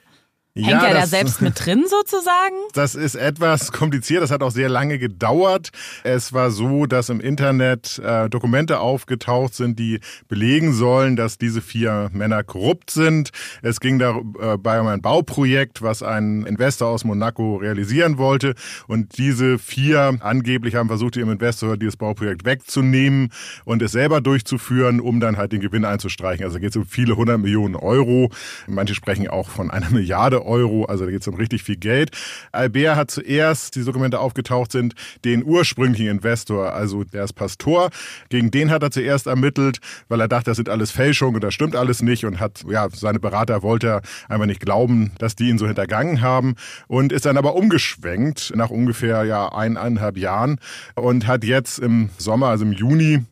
Hängt 0.57 0.69
ja, 0.69 0.88
er 0.88 0.94
da 0.94 1.06
selbst 1.06 1.42
mit 1.42 1.66
drin 1.66 1.84
sozusagen? 1.86 2.56
Das 2.74 2.94
ist 2.94 3.16
etwas 3.16 3.72
kompliziert. 3.72 4.22
Das 4.22 4.31
hat 4.31 4.44
auch 4.44 4.52
sehr 4.52 4.68
lange 4.68 5.00
gedauert. 5.00 5.69
Es 6.04 6.34
war 6.34 6.52
so, 6.52 6.86
dass 6.86 7.10
im 7.10 7.22
Internet 7.22 8.00
äh, 8.00 8.30
Dokumente 8.30 8.80
aufgetaucht 8.80 9.54
sind, 9.54 9.80
die 9.80 10.02
belegen 10.28 10.74
sollen, 10.74 11.16
dass 11.16 11.38
diese 11.38 11.62
vier 11.62 12.09
Männer 12.12 12.44
korrupt 12.44 12.92
sind. 12.92 13.31
Es 13.62 13.80
ging 13.80 13.97
dabei 13.97 14.78
äh, 14.78 14.80
um 14.80 14.88
ein 14.88 15.02
Bauprojekt, 15.02 15.81
was 15.81 16.04
ein 16.04 16.45
Investor 16.45 16.90
aus 16.90 17.06
Monaco 17.06 17.56
realisieren 17.56 18.18
wollte. 18.18 18.56
Und 18.88 19.18
diese 19.18 19.57
vier 19.57 20.18
angeblich 20.19 20.76
haben 20.76 20.90
versucht, 20.90 21.16
ihrem 21.16 21.31
Investor 21.31 21.78
dieses 21.78 21.95
Bauprojekt 21.95 22.45
wegzunehmen 22.45 23.30
und 23.64 23.81
es 23.81 23.94
selber 23.94 24.19
durchzuführen, 24.21 25.00
um 25.00 25.19
dann 25.21 25.38
halt 25.38 25.54
den 25.54 25.62
Gewinn 25.62 25.85
einzustreichen. 25.85 26.44
Also 26.44 26.57
da 26.57 26.59
geht 26.59 26.71
es 26.71 26.76
um 26.76 26.85
viele 26.85 27.16
hundert 27.16 27.40
Millionen 27.40 27.76
Euro. 27.76 28.31
Manche 28.68 28.95
sprechen 28.95 29.28
auch 29.30 29.50
von 29.50 29.71
einer 29.71 29.90
Milliarde 29.90 30.44
Euro, 30.45 30.85
also 30.85 31.06
da 31.06 31.11
geht 31.11 31.21
es 31.21 31.28
um 31.28 31.35
richtig 31.35 31.64
viel 31.64 31.78
Geld. 31.78 32.11
Albert 32.52 32.95
hat 32.95 33.11
zuerst, 33.11 33.75
die 33.75 33.83
Dokumente 33.83 34.19
aufgetaucht 34.19 34.71
sind, 34.71 34.94
den 35.23 35.44
ursprünglichen 35.44 36.07
Investor, 36.07 36.73
also 36.73 37.04
der 37.04 37.23
ist 37.23 37.33
Pastor, 37.33 37.90
gegen 38.30 38.52
den 38.52 38.71
hat 38.71 38.83
er 38.83 38.92
zuerst 38.92 39.28
ermittelt, 39.28 39.80
weil 40.07 40.21
er 40.21 40.28
dachte, 40.28 40.52
das 40.52 40.57
sind 40.57 40.69
alles 40.69 40.92
Fälschungen 40.92 41.35
und 41.35 41.44
das 41.44 41.54
stimmt 41.54 41.75
alles 41.75 42.02
nicht 42.02 42.25
und 42.25 42.40
hat, 42.40 42.64
ja, 42.69 42.87
seine 42.92 43.19
Berater 43.19 43.64
wollte 43.64 43.87
er 43.87 44.02
einfach 44.30 44.45
nicht 44.45 44.61
glauben, 44.61 45.11
dass 45.18 45.35
die 45.35 45.49
ihn 45.49 45.57
so 45.57 45.68
hintergangen 45.68 46.21
haben 46.21 46.56
und 46.87 47.11
ist 47.11 47.25
dann 47.25 47.37
aber 47.37 47.56
umgeschwenkt 47.56 48.54
nach 48.56 48.69
ungefähr 48.69 49.23
ja 49.25 49.52
eineinhalb 49.52 50.18
Jahren 50.18 50.59
und 50.95 51.28
hat 51.28 51.44
jetzt 51.44 51.80
im 51.80 52.09
Sommer, 52.18 52.47
also 52.47 52.66
im 52.66 52.73
Juni 52.73 53.23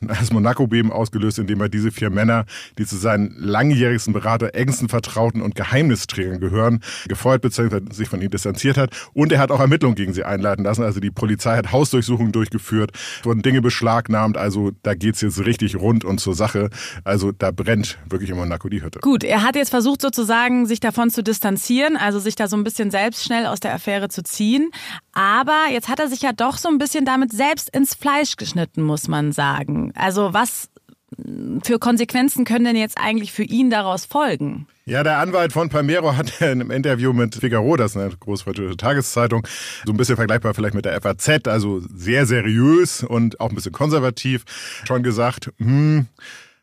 das 0.00 0.32
Monaco-Beben 0.32 0.92
ausgelöst, 0.92 1.38
indem 1.38 1.60
er 1.60 1.68
diese 1.68 1.90
vier 1.90 2.10
Männer, 2.10 2.46
die 2.78 2.86
zu 2.86 2.96
seinen 2.96 3.34
langjährigsten 3.38 4.12
Berater, 4.12 4.54
engsten 4.54 4.88
Vertrauten 4.88 5.42
und 5.42 5.54
Geheimnisträgern 5.54 6.40
gehören, 6.40 6.80
gefeuert 7.08 7.42
bzw. 7.42 7.80
sich 7.92 8.08
von 8.08 8.20
ihnen 8.20 8.30
distanziert 8.30 8.76
hat. 8.76 8.90
Und 9.12 9.32
er 9.32 9.38
hat 9.38 9.50
auch 9.50 9.60
Ermittlungen 9.60 9.94
gegen 9.94 10.12
sie 10.12 10.24
einleiten 10.24 10.64
lassen. 10.64 10.82
Also 10.82 11.00
die 11.00 11.10
Polizei 11.10 11.56
hat 11.56 11.72
Hausdurchsuchungen 11.72 12.32
durchgeführt, 12.32 12.92
wurden 13.22 13.42
Dinge 13.42 13.62
beschlagnahmt. 13.62 14.36
Also 14.36 14.72
da 14.82 14.94
geht's 14.94 15.20
jetzt 15.20 15.44
richtig 15.44 15.76
rund 15.76 16.04
und 16.04 16.20
zur 16.20 16.34
Sache. 16.34 16.70
Also 17.04 17.32
da 17.32 17.50
brennt 17.50 17.98
wirklich 18.08 18.30
in 18.30 18.36
Monaco 18.36 18.68
die 18.68 18.82
Hütte. 18.82 19.00
Gut, 19.00 19.24
er 19.24 19.42
hat 19.42 19.56
jetzt 19.56 19.70
versucht 19.70 20.00
sozusagen, 20.00 20.66
sich 20.66 20.80
davon 20.80 21.10
zu 21.10 21.22
distanzieren, 21.22 21.96
also 21.96 22.18
sich 22.18 22.36
da 22.36 22.48
so 22.48 22.56
ein 22.56 22.64
bisschen 22.64 22.90
selbst 22.90 23.24
schnell 23.24 23.46
aus 23.46 23.60
der 23.60 23.74
Affäre 23.74 24.08
zu 24.08 24.22
ziehen. 24.22 24.70
Aber 25.12 25.66
jetzt 25.70 25.88
hat 25.88 25.98
er 25.98 26.08
sich 26.08 26.22
ja 26.22 26.32
doch 26.32 26.56
so 26.56 26.68
ein 26.68 26.78
bisschen 26.78 27.04
damit 27.04 27.32
selbst 27.32 27.70
ins 27.70 27.94
Fleisch 27.94 28.36
geschnitten, 28.36 28.82
muss 28.82 29.08
man 29.08 29.32
sagen. 29.32 29.92
Also 29.96 30.32
was 30.32 30.68
für 31.64 31.78
Konsequenzen 31.78 32.44
können 32.44 32.64
denn 32.64 32.76
jetzt 32.76 32.98
eigentlich 32.98 33.32
für 33.32 33.42
ihn 33.42 33.70
daraus 33.70 34.04
folgen? 34.04 34.66
Ja, 34.86 35.02
der 35.02 35.18
Anwalt 35.18 35.52
von 35.52 35.68
Palmero 35.68 36.16
hat 36.16 36.32
in 36.40 36.48
einem 36.48 36.70
Interview 36.70 37.12
mit 37.12 37.34
Figaro, 37.34 37.76
das 37.76 37.92
ist 37.92 37.96
eine 37.96 38.16
große 38.16 38.76
Tageszeitung, 38.76 39.46
so 39.84 39.92
ein 39.92 39.96
bisschen 39.96 40.16
vergleichbar 40.16 40.54
vielleicht 40.54 40.74
mit 40.74 40.84
der 40.84 41.00
FAZ, 41.00 41.46
also 41.48 41.80
sehr 41.94 42.26
seriös 42.26 43.02
und 43.02 43.40
auch 43.40 43.50
ein 43.50 43.54
bisschen 43.54 43.72
konservativ, 43.72 44.44
schon 44.84 45.02
gesagt, 45.02 45.52
hm, 45.58 46.06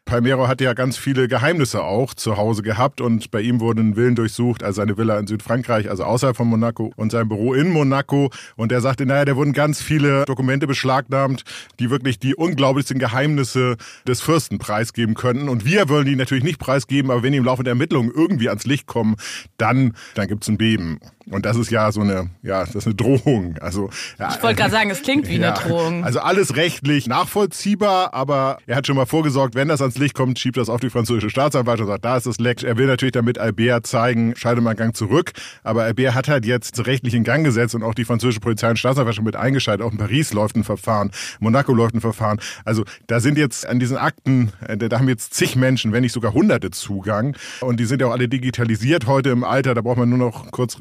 Palmero 0.08 0.48
hat 0.48 0.62
ja 0.62 0.74
ganz 0.74 0.98
viele 0.98 1.28
Geheimnisse 1.28 1.84
auch 1.84 2.14
zu 2.14 2.38
Hause 2.38 2.64
gehabt 2.64 3.02
und 3.02 3.30
bei 3.30 3.42
ihm 3.42 3.60
wurden 3.60 3.96
Villen 3.96 4.16
durchsucht, 4.16 4.64
also 4.64 4.78
seine 4.78 4.98
Villa 4.98 5.20
in 5.20 5.28
Südfrankreich, 5.28 5.90
also 5.90 6.06
außerhalb 6.06 6.36
von 6.36 6.48
Monaco 6.48 6.94
und 6.96 7.12
sein 7.12 7.28
Büro 7.28 7.54
in 7.54 7.70
Monaco. 7.70 8.30
Und 8.56 8.72
er 8.72 8.80
sagte, 8.80 9.06
naja, 9.06 9.26
da 9.26 9.36
wurden 9.36 9.52
ganz 9.52 9.82
viele 9.82 10.24
Dokumente 10.24 10.66
beschlagnahmt, 10.66 11.44
die 11.80 11.90
wirklich 11.90 12.20
die 12.20 12.36
unglaublichsten 12.36 13.00
Geheimnisse 13.00 13.76
des 14.08 14.22
Fürsten 14.22 14.60
preisgeben 14.60 15.14
könnten. 15.14 15.50
Und 15.50 15.66
wir 15.66 15.90
wollen 15.90 16.06
die 16.06 16.16
natürlich 16.16 16.46
nicht 16.46 16.60
preisgeben, 16.60 17.12
aber 17.12 17.22
wenn 17.22 17.34
die 17.34 17.40
im 17.40 17.46
Laufe 17.46 17.64
der 17.64 17.72
Ermittlungen 17.72 18.10
irgendwie 18.16 18.48
ans 18.48 18.66
Licht 18.66 18.88
kommen, 18.88 19.18
dann, 19.58 19.94
dann 20.16 20.30
gibt's 20.30 20.48
ein 20.48 20.58
Beben. 20.58 21.02
Und 21.30 21.46
das 21.46 21.58
ist 21.58 21.72
ja 21.72 21.92
so 21.92 22.02
eine, 22.02 22.30
ja, 22.42 22.64
das 22.64 22.74
ist 22.74 22.86
eine 22.86 22.96
Drohung. 22.96 23.58
Also 23.60 23.90
ja, 24.18 24.30
ich 24.34 24.42
wollte 24.42 24.56
gerade 24.56 24.72
sagen, 24.72 24.90
es 24.90 25.02
klingt 25.02 25.28
wie 25.28 25.38
ja, 25.38 25.54
eine 25.54 25.60
Drohung. 25.60 26.06
Also 26.06 26.20
alles 26.20 26.56
rechtlich 26.56 27.08
nachvollziehbar, 27.08 28.14
aber 28.14 28.60
er 28.66 28.78
hat 28.78 28.88
schon 28.88 28.96
mal 28.96 29.06
vorgesorgt, 29.06 29.54
wenn 29.56 29.68
das 29.68 29.82
ans 29.82 29.98
Licht 29.98 30.16
kommt, 30.16 30.40
schiebt 30.40 30.56
das 30.56 30.70
auf 30.70 30.80
die 30.80 30.90
französische 30.90 31.30
Staatsanwaltschaft 31.30 31.88
und 31.88 31.94
sagt, 31.94 32.06
da 32.06 32.18
ist 32.18 32.28
das 32.28 32.40
Leck. 32.40 32.64
Er 32.64 32.78
will 32.78 32.88
natürlich 32.88 33.12
damit 33.12 33.40
Albert 33.40 33.88
zeigen, 33.88 34.36
schalte 34.38 34.62
mal 34.62 34.72
einen 34.72 34.78
Gang 34.78 34.96
zurück. 34.96 35.34
Aber 35.64 35.84
Albert 35.84 36.16
hat 36.16 36.28
halt 36.30 36.46
jetzt 36.46 36.86
rechtlich 36.86 37.14
in 37.14 37.26
Gang 37.26 37.44
gesetzt 37.44 37.76
und 37.76 37.84
auch 37.84 37.94
die 37.94 38.06
französische 38.06 38.40
Polizei 38.40 38.70
und 38.70 38.80
Staatsanwaltschaft 38.80 39.26
mit 39.26 39.36
eingeschaltet. 39.36 39.86
Auch 39.86 39.92
in 39.92 39.98
Paris 39.98 40.32
läuft 40.32 40.56
ein 40.56 40.64
Verfahren, 40.64 41.12
Monaco 41.40 41.74
läuft 41.74 41.94
ein 41.94 42.02
Verfahren. 42.02 42.40
Also 42.64 42.86
da 43.08 43.20
sind 43.20 43.38
jetzt 43.38 43.66
an 43.66 43.80
diesen 43.80 43.98
Akten, 43.98 44.54
äh, 44.66 44.78
da 44.78 44.98
haben 44.98 45.10
jetzt 45.10 45.34
zig 45.34 45.58
Menschen, 45.58 45.92
wenn 45.92 46.04
nicht 46.04 46.14
sogar 46.14 46.34
hunderte 46.34 46.72
Zugang. 46.72 47.36
Und 47.60 47.82
die 47.82 47.86
sind 47.86 48.00
ja 48.00 48.08
auch 48.08 48.12
alle 48.12 48.30
digitalisiert 48.30 49.08
heute 49.08 49.30
im 49.32 49.44
Alter. 49.44 49.76
Da 49.76 49.82
braucht 49.82 49.98
man 49.98 50.08
nur 50.08 50.18
noch 50.18 50.52
kurz 50.52 50.78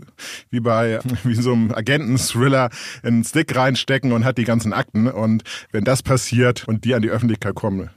wie 0.50 0.61
bei 0.61 1.00
wie 1.25 1.35
so 1.35 1.52
einem 1.52 1.73
Agenten-Thriller 1.73 2.71
einen 3.02 3.25
Stick 3.25 3.55
reinstecken 3.55 4.12
und 4.12 4.25
hat 4.25 4.38
die 4.38 4.45
ganzen 4.45 4.73
Akten. 4.73 5.09
Und 5.09 5.43
wenn 5.73 5.85
das 5.85 6.02
passiert 6.02 6.66
und 6.69 6.85
die 6.85 6.95
an 6.95 7.02
die 7.02 7.11
Öffentlichkeit 7.11 7.55
kommen, 7.55 7.90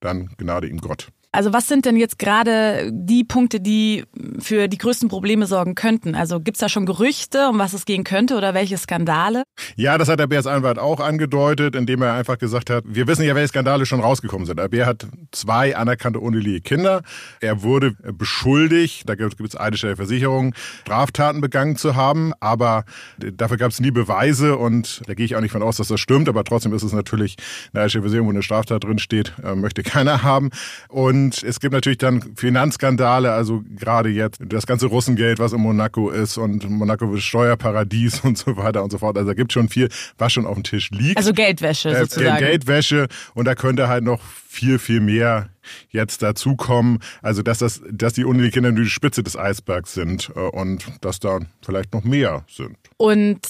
dann 0.00 0.30
gnade 0.38 0.68
ihm 0.68 0.78
Gott. 0.78 1.08
Also 1.32 1.52
was 1.52 1.68
sind 1.68 1.84
denn 1.84 1.96
jetzt 1.96 2.18
gerade 2.18 2.90
die 2.92 3.22
Punkte, 3.22 3.60
die 3.60 4.04
für 4.40 4.66
die 4.66 4.78
größten 4.78 5.08
Probleme 5.08 5.46
sorgen 5.46 5.76
könnten? 5.76 6.16
Also 6.16 6.40
gibt 6.40 6.56
es 6.56 6.60
da 6.60 6.68
schon 6.68 6.86
Gerüchte, 6.86 7.48
um 7.48 7.58
was 7.58 7.72
es 7.72 7.84
gehen 7.84 8.02
könnte 8.02 8.36
oder 8.36 8.52
welche 8.52 8.76
Skandale? 8.76 9.44
Ja, 9.76 9.96
das 9.96 10.08
hat 10.08 10.18
der 10.18 10.26
Bärs 10.26 10.48
Anwalt 10.48 10.80
auch 10.80 10.98
angedeutet, 10.98 11.76
indem 11.76 12.02
er 12.02 12.14
einfach 12.14 12.38
gesagt 12.38 12.68
hat, 12.68 12.82
wir 12.86 13.06
wissen 13.06 13.24
ja, 13.24 13.36
welche 13.36 13.48
Skandale 13.48 13.86
schon 13.86 14.00
rausgekommen 14.00 14.44
sind. 14.44 14.58
Der 14.58 14.68
Bär 14.68 14.86
hat 14.86 15.06
zwei 15.30 15.76
anerkannte 15.76 16.18
uneheliche 16.18 16.62
Kinder. 16.62 17.02
Er 17.40 17.62
wurde 17.62 17.92
beschuldigt, 17.92 19.08
da 19.08 19.14
gibt 19.14 19.40
es 19.40 19.54
eine 19.54 19.76
Versicherung, 19.76 20.52
Straftaten 20.82 21.40
begangen 21.40 21.76
zu 21.76 21.94
haben, 21.94 22.32
aber 22.40 22.84
dafür 23.18 23.56
gab 23.56 23.70
es 23.70 23.78
nie 23.78 23.92
Beweise 23.92 24.56
und 24.56 25.02
da 25.06 25.14
gehe 25.14 25.26
ich 25.26 25.36
auch 25.36 25.40
nicht 25.40 25.52
von 25.52 25.62
aus, 25.62 25.76
dass 25.76 25.88
das 25.88 26.00
stimmt, 26.00 26.28
aber 26.28 26.42
trotzdem 26.42 26.74
ist 26.74 26.82
es 26.82 26.92
natürlich 26.92 27.36
eine 27.72 27.88
Versicherung, 27.88 28.26
wo 28.26 28.30
eine 28.30 28.42
Straftat 28.42 28.82
drin 28.82 28.98
steht, 28.98 29.34
äh, 29.44 29.54
möchte 29.54 29.84
keiner 29.84 30.24
haben. 30.24 30.50
Und 30.88 31.19
und 31.20 31.42
es 31.42 31.60
gibt 31.60 31.74
natürlich 31.74 31.98
dann 31.98 32.34
Finanzskandale, 32.36 33.32
also 33.32 33.62
gerade 33.76 34.08
jetzt 34.08 34.40
das 34.44 34.66
ganze 34.66 34.86
Russengeld, 34.86 35.38
was 35.38 35.52
in 35.52 35.60
Monaco 35.60 36.10
ist 36.10 36.38
und 36.38 36.68
Monaco 36.68 37.14
ist 37.14 37.24
Steuerparadies 37.24 38.20
und 38.24 38.38
so 38.38 38.56
weiter 38.56 38.82
und 38.82 38.90
so 38.90 38.98
fort. 38.98 39.16
Also 39.16 39.28
da 39.28 39.34
gibt 39.34 39.52
schon 39.52 39.68
viel, 39.68 39.88
was 40.18 40.32
schon 40.32 40.46
auf 40.46 40.54
dem 40.54 40.62
Tisch 40.62 40.90
liegt. 40.90 41.16
Also 41.16 41.32
Geldwäsche 41.32 41.90
äh, 41.90 42.00
sozusagen. 42.00 42.38
Geldwäsche 42.38 43.08
und 43.34 43.44
da 43.44 43.54
könnte 43.54 43.88
halt 43.88 44.04
noch 44.04 44.20
viel, 44.48 44.78
viel 44.78 45.00
mehr 45.00 45.50
jetzt 45.90 46.22
dazukommen. 46.22 46.98
Also 47.22 47.42
dass 47.42 47.58
das, 47.58 47.82
dass 47.90 48.12
die 48.12 48.24
Unikinder 48.24 48.72
nur 48.72 48.84
die 48.84 48.90
Spitze 48.90 49.22
des 49.22 49.36
Eisbergs 49.36 49.94
sind 49.94 50.30
äh, 50.34 50.40
und 50.40 50.86
dass 51.00 51.20
da 51.20 51.40
vielleicht 51.62 51.92
noch 51.92 52.04
mehr 52.04 52.44
sind. 52.48 52.76
Und 52.96 53.40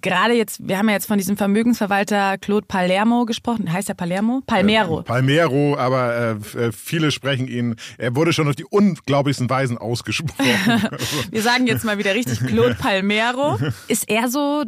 gerade 0.00 0.34
jetzt, 0.34 0.66
wir 0.66 0.78
haben 0.78 0.88
ja 0.88 0.94
jetzt 0.94 1.06
von 1.06 1.18
diesem 1.18 1.36
Vermögensverwalter 1.36 2.38
Claude 2.38 2.66
Palermo 2.66 3.24
gesprochen. 3.24 3.72
Heißt 3.72 3.88
er 3.88 3.94
Palermo? 3.94 4.42
Palmero. 4.46 5.00
Äh, 5.00 5.04
Palmero, 5.04 5.76
aber 5.76 6.38
äh, 6.54 6.58
äh, 6.58 6.72
viele 6.72 7.10
sprechen 7.10 7.48
ihn, 7.48 7.76
er 7.98 8.14
wurde 8.14 8.32
schon 8.32 8.48
auf 8.48 8.56
die 8.56 8.64
unglaublichsten 8.64 9.50
Weisen 9.50 9.78
ausgesprochen. 9.78 10.28
wir 11.30 11.42
sagen 11.42 11.66
jetzt 11.66 11.84
mal 11.84 11.98
wieder 11.98 12.14
richtig 12.14 12.40
Claude 12.40 12.74
Palmero. 12.74 13.58
Ist 13.88 14.08
er 14.08 14.28
so 14.28 14.64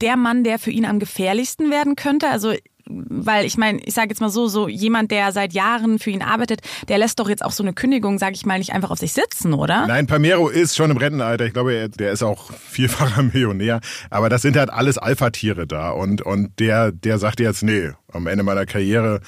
der 0.00 0.16
Mann, 0.16 0.44
der 0.44 0.58
für 0.58 0.70
ihn 0.70 0.84
am 0.84 0.98
gefährlichsten 0.98 1.70
werden 1.70 1.96
könnte? 1.96 2.28
Also 2.28 2.52
weil 2.88 3.44
ich 3.44 3.56
meine, 3.56 3.80
ich 3.84 3.94
sage 3.94 4.08
jetzt 4.10 4.20
mal 4.20 4.30
so, 4.30 4.48
so 4.48 4.68
jemand, 4.68 5.10
der 5.10 5.32
seit 5.32 5.52
Jahren 5.52 5.98
für 5.98 6.10
ihn 6.10 6.22
arbeitet, 6.22 6.60
der 6.88 6.98
lässt 6.98 7.18
doch 7.18 7.28
jetzt 7.28 7.44
auch 7.44 7.52
so 7.52 7.62
eine 7.62 7.72
Kündigung, 7.72 8.18
sage 8.18 8.34
ich 8.34 8.46
mal, 8.46 8.58
nicht 8.58 8.72
einfach 8.72 8.90
auf 8.90 8.98
sich 8.98 9.12
sitzen, 9.12 9.54
oder? 9.54 9.86
Nein, 9.86 10.06
Palmero 10.06 10.48
ist 10.48 10.76
schon 10.76 10.90
im 10.90 10.96
Rentenalter. 10.96 11.44
Ich 11.44 11.52
glaube, 11.52 11.88
der 11.88 12.12
ist 12.12 12.22
auch 12.22 12.52
vielfacher 12.52 13.22
Millionär. 13.34 13.80
Aber 14.10 14.28
das 14.28 14.42
sind 14.42 14.56
halt 14.56 14.70
alles 14.70 14.98
Alpha-Tiere 14.98 15.66
da. 15.66 15.90
Und, 15.90 16.22
und 16.22 16.58
der, 16.58 16.92
der 16.92 17.18
sagt 17.18 17.40
jetzt, 17.40 17.62
nee, 17.62 17.90
am 18.16 18.26
Ende 18.26 18.44
meiner 18.44 18.66
Karriere 18.66 19.20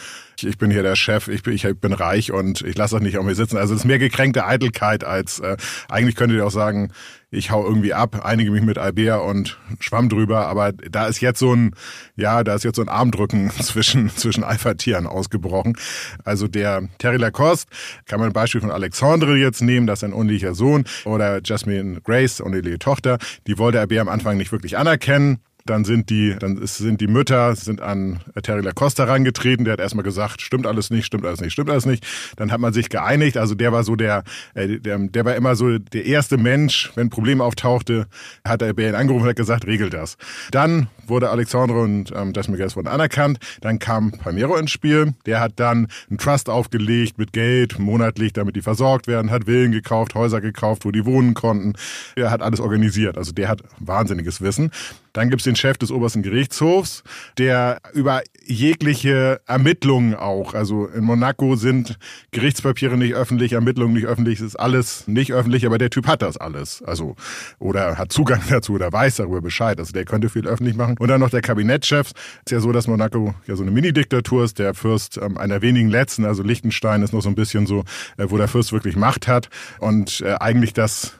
ich 0.45 0.59
bin 0.59 0.71
hier 0.71 0.83
der 0.83 0.97
Chef, 0.97 1.29
ich 1.29 1.43
bin, 1.43 1.55
ich 1.55 1.67
bin 1.81 1.93
reich 1.93 2.33
und 2.33 2.63
ich 2.63 2.77
lasse 2.77 2.97
das 2.97 3.03
nicht 3.03 3.19
auf 3.19 3.25
mir 3.25 3.35
sitzen. 3.35 3.57
Also 3.57 3.75
es 3.75 3.81
ist 3.81 3.87
mehr 3.87 3.99
gekränkte 3.99 4.47
Eitelkeit 4.47 5.05
als 5.05 5.41
äh, 5.41 5.57
eigentlich 5.89 6.17
könntet 6.17 6.39
ihr 6.39 6.47
auch 6.47 6.51
sagen, 6.51 6.93
ich 7.31 7.51
hau 7.51 7.65
irgendwie 7.65 7.93
ab, 7.93 8.25
einige 8.25 8.51
mich 8.51 8.63
mit 8.63 8.79
Albert 8.79 9.23
und 9.23 9.59
schwamm 9.81 10.09
drüber, 10.09 10.47
aber 10.47 10.73
da 10.73 11.07
ist 11.07 11.21
jetzt 11.21 11.39
so 11.39 11.55
ein, 11.55 11.75
ja, 12.17 12.43
da 12.43 12.55
ist 12.55 12.65
jetzt 12.65 12.77
so 12.77 12.83
ein 12.83 12.89
Armdrücken 12.89 13.51
zwischen, 13.63 14.09
zwischen 14.11 14.45
Alpha-Tieren 14.45 15.07
ausgebrochen. 15.07 15.77
Also 16.25 16.49
der 16.49 16.89
Terry 16.99 17.19
Lacoste, 17.19 17.71
kann 18.07 18.21
man 18.21 18.31
ein 18.31 18.33
Beispiel 18.33 18.61
von 18.61 18.71
Alexandre 18.71 19.37
jetzt 19.37 19.61
nehmen, 19.61 19.87
das 19.87 20.01
ist 20.01 20.05
ein 20.05 20.15
unehelicher 20.15 20.55
Sohn, 20.55 20.85
oder 21.05 21.41
Jasmine 21.45 22.01
Grace, 22.01 22.41
uneheliche 22.41 22.79
Tochter, 22.79 23.19
die 23.47 23.59
wollte 23.59 23.81
Albert 23.81 24.01
am 24.01 24.09
Anfang 24.09 24.37
nicht 24.37 24.53
wirklich 24.53 24.79
anerkennen 24.79 25.41
dann 25.69 25.85
sind 25.85 26.11
die, 26.11 26.35
dann 26.39 26.65
sind 26.67 27.01
die 27.01 27.07
Mütter 27.07 27.55
sind 27.55 27.81
an 27.81 28.21
Terry 28.43 28.63
Lacoste 28.63 29.07
herangetreten. 29.07 29.65
Der 29.65 29.73
hat 29.73 29.81
erstmal 29.81 30.05
gesagt, 30.05 30.41
stimmt 30.41 30.67
alles 30.67 30.91
nicht, 30.91 31.07
stimmt 31.07 31.27
alles 31.27 31.41
nicht, 31.41 31.53
stimmt 31.53 31.71
alles 31.71 31.87
nicht. 31.87 32.07
Dann 32.37 32.51
hat 32.51 32.61
man 32.61 32.73
sich 32.73 32.89
geeinigt. 32.89 33.37
Also 33.37 33.55
der 33.55 33.73
war 33.73 33.85
so 33.85 33.97
der, 33.97 34.25
äh, 34.55 34.79
der, 34.79 34.99
der 34.99 35.25
war 35.25 35.35
immer 35.37 35.57
so 35.57 35.79
der 35.79 36.07
erste 36.07 36.39
Mensch, 36.39 36.91
wenn 36.95 37.09
ein 37.09 37.11
Problem 37.11 37.41
auftauchte, 37.41 38.07
hat 38.45 38.63
er 38.63 38.73
bei 38.75 38.95
angerufen 38.95 39.25
und 39.25 39.29
hat 39.29 39.37
gesagt, 39.37 39.67
regel 39.67 39.91
das. 39.91 40.17
Dann 40.51 40.89
wurde 41.07 41.31
Alexandre 41.31 41.81
und 41.81 42.13
ähm, 42.15 42.33
Jasmine 42.35 42.59
Guest 42.59 42.77
wurden 42.77 42.89
anerkannt. 42.89 43.39
Dann 43.61 43.79
kam 43.79 44.13
Palmero 44.13 44.57
ins 44.57 44.71
Spiel. 44.71 45.15
Der 45.27 45.41
hat 45.41 45.53
dann 45.57 45.89
einen 46.09 46.19
Trust 46.19 46.49
aufgelegt 46.49 47.19
mit 47.19 47.33
Geld 47.33 47.79
monatlich, 47.79 48.33
damit 48.33 48.57
die 48.57 48.63
versorgt 48.63 49.07
werden, 49.07 49.31
hat 49.31 49.45
Villen 49.45 49.73
gekauft, 49.73 50.15
Häuser 50.15 50.41
gekauft, 50.41 50.85
wo 50.85 50.91
die 50.91 51.05
wohnen 51.05 51.35
konnten. 51.35 51.75
Er 52.17 52.31
hat 52.31 52.43
alles 52.43 52.61
organisiert. 52.61 53.19
Also 53.19 53.33
der 53.33 53.49
hat 53.49 53.63
wahnsinniges 53.79 54.41
Wissen. 54.41 54.71
Dann 55.19 55.31
gibt's 55.31 55.43
den 55.43 55.57
Chef 55.57 55.77
des 55.77 55.91
obersten 55.91 56.23
Gerichtshofs, 56.23 57.03
der 57.39 57.81
über 57.93 58.23
jegliche 58.47 59.41
Ermittlungen 59.49 60.15
auch, 60.15 60.55
also 60.55 60.87
in 60.87 61.03
Monaco 61.03 61.57
sind 61.57 61.99
Gerichtspapiere 62.31 62.97
nicht 62.97 63.15
öffentlich, 63.15 63.55
Ermittlungen 63.55 63.95
nicht 63.95 64.07
öffentlich, 64.07 64.39
ist 64.39 64.55
alles 64.55 65.09
nicht 65.09 65.33
öffentlich, 65.33 65.67
aber 65.67 65.77
der 65.77 65.91
Typ 65.91 66.07
hat 66.07 66.23
das 66.23 66.37
alles. 66.37 66.83
Also, 66.83 67.17
oder 67.59 67.99
hat 67.99 68.13
Zugang 68.13 68.43
dazu 68.49 68.75
oder 68.75 68.93
weiß 68.93 69.17
darüber 69.17 69.41
Bescheid. 69.41 69.81
Also 69.81 69.93
der 69.93 70.05
könnte 70.05 70.29
viel 70.29 70.47
öffentlich 70.47 70.77
machen. 70.77 70.95
Und 71.01 71.09
dann 71.09 71.21
noch 71.21 71.31
der 71.31 71.43
Kabinettschef. 71.43 72.13
Ist 72.45 72.53
ja 72.53 72.61
so, 72.61 72.71
dass 72.71 72.87
Monaco 72.87 73.35
ja 73.49 73.57
so 73.57 73.65
eine 73.65 73.73
Mini-Diktatur 73.73 74.45
ist. 74.45 74.61
Der 74.61 74.73
Fürst 74.73 75.19
ähm, 75.19 75.37
einer 75.37 75.63
wenigen 75.63 75.89
letzten, 75.89 76.27
also 76.27 76.45
Liechtenstein 76.45 77.03
ist 77.03 77.13
noch 77.13 77.23
so 77.23 77.29
ein 77.29 77.35
bisschen 77.35 77.67
so, 77.67 77.81
äh, 78.19 78.27
wo 78.29 78.37
der 78.37 78.47
Fürst 78.47 78.73
wirklich 78.73 78.95
Macht 78.95 79.27
hat 79.27 79.51
und 79.81 80.21
äh, 80.21 80.35
eigentlich 80.39 80.75
das 80.75 81.19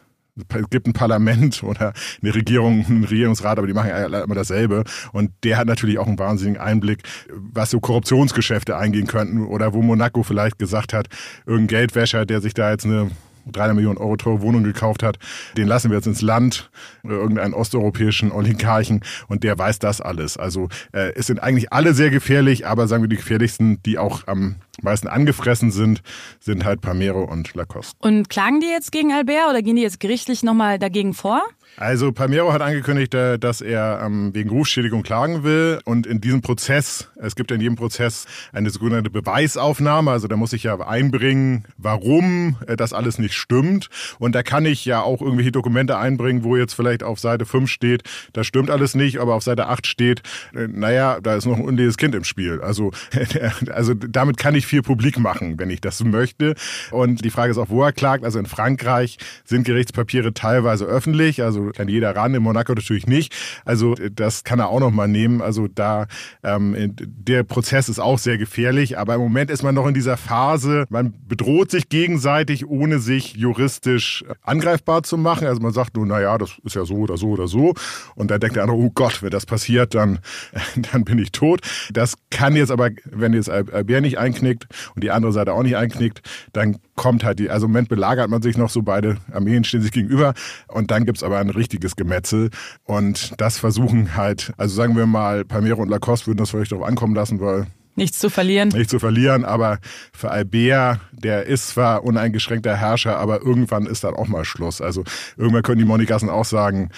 es 0.49 0.71
gibt 0.71 0.87
ein 0.87 0.93
Parlament 0.93 1.63
oder 1.63 1.93
eine 2.23 2.35
Regierung, 2.35 2.85
einen 2.87 3.05
Regierungsrat, 3.05 3.59
aber 3.59 3.67
die 3.67 3.75
machen 3.75 3.89
ja 3.89 4.07
immer 4.07 4.35
dasselbe. 4.35 4.85
Und 5.13 5.33
der 5.45 5.57
hat 5.57 5.67
natürlich 5.67 5.99
auch 5.99 6.07
einen 6.07 6.19
wahnsinnigen 6.19 6.61
Einblick, 6.61 7.03
was 7.31 7.71
so 7.71 7.81
Korruptionsgeschäfte 7.81 8.77
eingehen 8.77 9.07
könnten 9.07 9.47
oder 9.47 9.73
wo 9.73 9.83
Monaco 9.83 10.23
vielleicht 10.23 10.59
gesagt 10.59 10.93
hat, 10.93 11.09
irgendein 11.47 11.69
Geldwäscher, 11.79 12.27
der 12.27 12.41
sich 12.41 12.55
da 12.55 12.71
jetzt 12.71 12.85
eine 12.85 13.11
300 13.53 13.77
Millionen 13.77 13.99
Euro 13.99 14.17
teure 14.17 14.43
Wohnung 14.43 14.65
gekauft 14.65 15.03
hat, 15.03 15.19
den 15.57 15.69
lassen 15.69 15.91
wir 15.91 15.97
jetzt 15.97 16.07
ins 16.07 16.23
Land, 16.23 16.71
oder 17.03 17.15
irgendeinen 17.15 17.55
osteuropäischen 17.55 18.33
Oligarchen 18.33 19.01
und 19.29 19.45
der 19.45 19.59
weiß 19.59 19.79
das 19.79 20.01
alles. 20.01 20.37
Also 20.37 20.69
äh, 20.93 21.13
es 21.15 21.27
sind 21.27 21.43
eigentlich 21.43 21.73
alle 21.73 21.95
sehr 21.95 22.11
gefährlich, 22.11 22.67
aber 22.67 22.89
sagen 22.89 23.03
wir 23.03 23.09
die 23.09 23.17
gefährlichsten, 23.17 23.83
die 23.83 23.99
auch 23.99 24.27
am 24.27 24.57
meisten 24.83 25.09
angefressen 25.09 25.71
sind, 25.71 26.03
sind 26.41 26.65
halt 26.65 26.81
Palmero 26.81 27.25
und 27.25 27.55
Lacoste. 27.55 27.97
Und 28.01 28.29
klagen 28.29 28.61
die 28.61 28.69
jetzt 28.69 28.93
gegen 28.93 29.13
Albert 29.13 29.51
oder 29.51 29.63
gehen 29.63 29.77
die 29.77 29.83
jetzt 29.83 30.01
gerichtlich 30.01 30.43
nochmal 30.43 30.79
dagegen 30.79 31.15
vor? 31.15 31.43
Also 31.77 32.11
Palmero 32.11 32.53
hat 32.53 32.61
angekündigt, 32.61 33.15
äh, 33.15 33.39
dass 33.39 33.61
er 33.61 34.01
ähm, 34.05 34.35
wegen 34.35 34.51
Rufschädigung 34.51 35.05
klagen 35.05 35.45
will 35.45 35.79
und 35.85 36.09
in 36.09 36.21
diesem 36.21 36.41
Prozess, 36.41 37.09
es 37.17 37.37
gibt 37.37 37.53
in 37.53 37.61
jedem 37.61 37.77
Prozess 37.77 38.27
eine 38.53 38.71
sogenannte 38.71 39.11
Beweisaufnahme, 39.11 40.11
also 40.11 40.27
da 40.27 40.37
muss 40.37 40.53
ich 40.53 40.65
ja 40.65 40.81
einbringen, 40.81 41.67
warum 41.77 42.57
äh, 42.67 42.77
das 42.77 42.93
alles 42.93 43.19
nicht 43.19 43.35
stimmt 43.35 43.91
und 44.19 44.35
da 44.35 44.43
kann 44.43 44.67
ich 44.67 44.85
ja 44.87 45.03
auch 45.03 45.23
irgendwelche 45.23 45.53
Dokumente 45.53 45.97
einbringen, 45.99 46.43
wo 46.43 46.57
jetzt 46.57 46.75
vielleicht 46.75 47.05
auf 47.05 47.21
Seite 47.21 47.47
5 47.47 47.71
steht, 47.71 48.03
das 48.33 48.49
stimmt 48.49 48.71
alles 48.71 48.97
nicht, 48.97 49.19
aber 49.19 49.35
auf 49.37 49.45
Seite 49.45 49.69
8 49.69 49.87
steht, 49.87 50.23
äh, 50.57 50.67
naja, 50.67 51.21
da 51.23 51.37
ist 51.37 51.47
noch 51.47 51.59
ein 51.59 51.65
unleses 51.65 51.97
Kind 51.97 52.17
im 52.17 52.25
Spiel. 52.25 52.61
Also, 52.61 52.91
also 53.73 53.95
damit 53.95 54.37
kann 54.37 54.57
ich 54.57 54.67
viel 54.69 54.83
publik 54.83 55.19
machen, 55.19 55.59
wenn 55.59 55.71
ich 55.71 55.81
das 55.81 56.03
möchte 56.05 56.55
und 56.91 57.25
die 57.25 57.31
Frage 57.31 57.51
ist 57.51 57.59
auch, 57.59 57.69
wo 57.69 57.83
er 57.83 57.93
klagt. 57.93 58.25
Also 58.25 58.39
in 58.39 58.47
Frankreich 58.47 59.19
sind 59.45 59.65
Gerichtspapiere 59.65 60.35
teilweise 60.35 60.85
öffentlich, 60.85 61.43
also 61.43 61.71
kann 61.71 61.89
jeder 61.89 62.15
ran, 62.15 62.35
in 62.35 62.43
Monaco 62.43 62.73
natürlich 62.75 63.07
nicht. 63.07 63.35
Also 63.65 63.95
das 63.95 64.45
kann 64.45 64.59
er 64.59 64.69
auch 64.69 64.81
noch 64.81 64.91
mal 64.91 65.09
nehmen. 65.09 65.43
Also 65.43 65.69
da 65.69 66.07
ähm, 66.43 66.95
der 66.97 67.43
Prozess 67.43 67.89
ist 67.89 67.99
auch 67.99 68.19
sehr 68.19 68.39
gefährlich, 68.39 68.99
aber 68.99 69.15
im 69.15 69.21
Moment 69.21 69.51
ist 69.51 69.63
man 69.63 69.75
noch 69.75 69.87
in 69.87 69.95
dieser 69.95 70.17
Phase, 70.17 70.87
man 70.91 71.15
bedroht 71.27 71.71
sich 71.71 71.89
gegenseitig, 71.89 72.67
ohne 72.67 72.99
sich 72.99 73.35
juristisch 73.35 74.25
angreifbar 74.43 75.03
zu 75.03 75.17
machen. 75.17 75.47
Also 75.47 75.61
man 75.61 75.73
sagt 75.73 75.97
nur, 75.97 76.07
naja, 76.07 76.39
das 76.39 76.53
ist 76.65 76.75
ja 76.75 76.85
so 76.85 76.97
oder 76.97 77.17
so 77.17 77.29
oder 77.29 77.49
so. 77.49 77.75
Und 78.15 78.31
dann 78.31 78.41
denkt 78.41 78.57
der 78.57 78.65
andere, 78.65 78.79
oh 78.79 78.91
Gott, 78.91 79.23
wenn 79.23 79.31
das 79.31 79.47
passiert, 79.47 79.95
dann, 79.95 80.19
dann 80.93 81.05
bin 81.05 81.19
ich 81.19 81.33
tot. 81.33 81.61
Das 81.93 82.15
kann 82.31 82.57
jetzt 82.57 82.71
aber, 82.71 82.91
wenn 83.05 83.33
jetzt 83.33 83.51
Albert 83.51 84.03
nicht 84.03 84.19
einknickt 84.19 84.58
und 84.95 85.05
die 85.05 85.11
andere 85.11 85.33
Seite 85.33 85.53
auch 85.53 85.63
nicht 85.63 85.77
einknickt, 85.77 86.23
dann 86.53 86.79
kommt 86.97 87.25
halt 87.25 87.39
die, 87.39 87.51
also 87.51 87.67
im 87.67 87.73
Moment 87.73 87.89
belagert 87.89 88.31
man 88.31 88.43
sich 88.43 88.57
noch 88.57 88.71
so, 88.71 88.83
beide 88.83 89.19
Armeen 89.33 89.65
stehen 89.65 89.83
sich 89.83 89.93
gegenüber 89.93 90.35
und 90.69 90.91
dann 90.91 91.05
gibt's 91.05 91.23
aber 91.23 91.39
ein 91.39 91.51
richtiges 91.51 91.97
Gemetzel 91.97 92.51
und 92.85 93.33
das 93.39 93.59
versuchen 93.59 94.17
halt, 94.17 94.53
also 94.57 94.75
sagen 94.75 94.97
wir 94.97 95.07
mal, 95.07 95.45
Palmero 95.45 95.83
und 95.83 95.89
Lacoste 95.89 96.27
würden 96.27 96.39
das 96.39 96.51
vielleicht 96.51 96.73
darauf 96.73 96.87
ankommen 96.87 97.15
lassen, 97.15 97.41
weil 97.41 97.67
Nichts 97.99 98.21
zu 98.21 98.31
verlieren. 98.31 98.69
Nichts 98.69 98.93
zu 98.93 99.01
verlieren, 99.01 99.45
aber 99.45 99.81
für 100.13 100.31
Albert, 100.31 101.01
der 101.11 101.47
ist 101.47 101.71
zwar 101.71 102.05
uneingeschränkter 102.05 102.77
Herrscher, 102.77 103.19
aber 103.19 103.43
irgendwann 103.43 103.87
ist 103.87 104.05
dann 104.05 104.15
auch 104.15 104.29
mal 104.29 104.45
Schluss. 104.45 104.81
Also 104.81 105.03
irgendwann 105.37 105.65
können 105.65 105.81
die 105.81 105.85
Monikassen 105.85 106.31
auch 106.31 106.45
sagen, 106.45 106.91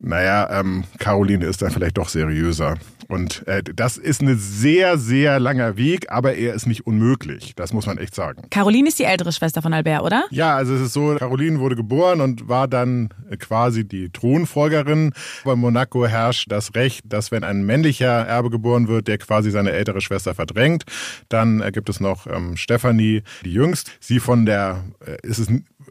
naja, 0.00 0.60
ähm, 0.60 0.84
Caroline 0.98 1.44
ist 1.44 1.62
dann 1.62 1.70
vielleicht 1.70 1.98
doch 1.98 2.08
seriöser. 2.08 2.76
Und 3.08 3.46
äh, 3.48 3.62
das 3.62 3.96
ist 3.96 4.22
ein 4.22 4.38
sehr, 4.38 4.96
sehr 4.96 5.40
langer 5.40 5.76
Weg, 5.76 6.12
aber 6.12 6.34
er 6.34 6.54
ist 6.54 6.66
nicht 6.66 6.86
unmöglich. 6.86 7.54
Das 7.56 7.72
muss 7.72 7.86
man 7.86 7.98
echt 7.98 8.14
sagen. 8.14 8.42
Caroline 8.50 8.88
ist 8.88 9.00
die 9.00 9.04
ältere 9.04 9.32
Schwester 9.32 9.62
von 9.62 9.74
Albert, 9.74 10.02
oder? 10.02 10.24
Ja, 10.30 10.54
also 10.54 10.74
es 10.74 10.80
ist 10.80 10.92
so, 10.92 11.16
Caroline 11.16 11.58
wurde 11.58 11.74
geboren 11.74 12.20
und 12.20 12.48
war 12.48 12.68
dann 12.68 13.08
quasi 13.40 13.86
die 13.86 14.10
Thronfolgerin. 14.10 15.12
Bei 15.44 15.56
Monaco 15.56 16.06
herrscht 16.06 16.52
das 16.52 16.76
Recht, 16.76 17.02
dass 17.04 17.32
wenn 17.32 17.42
ein 17.42 17.66
männlicher 17.66 18.26
Erbe 18.26 18.48
geboren 18.48 18.86
wird, 18.86 19.08
der 19.08 19.18
quasi 19.18 19.50
seine 19.50 19.72
ältere 19.72 20.00
Schwester 20.00 20.34
verdrängt, 20.34 20.84
dann 21.28 21.60
äh, 21.60 21.72
gibt 21.72 21.88
es 21.88 21.98
noch 21.98 22.28
ähm, 22.28 22.56
Stephanie, 22.56 23.22
die 23.44 23.52
jüngst. 23.52 23.90
Sie 23.98 24.20
von 24.20 24.46
der, 24.46 24.84
äh, 25.04 25.26
ist 25.26 25.38
es 25.40 25.48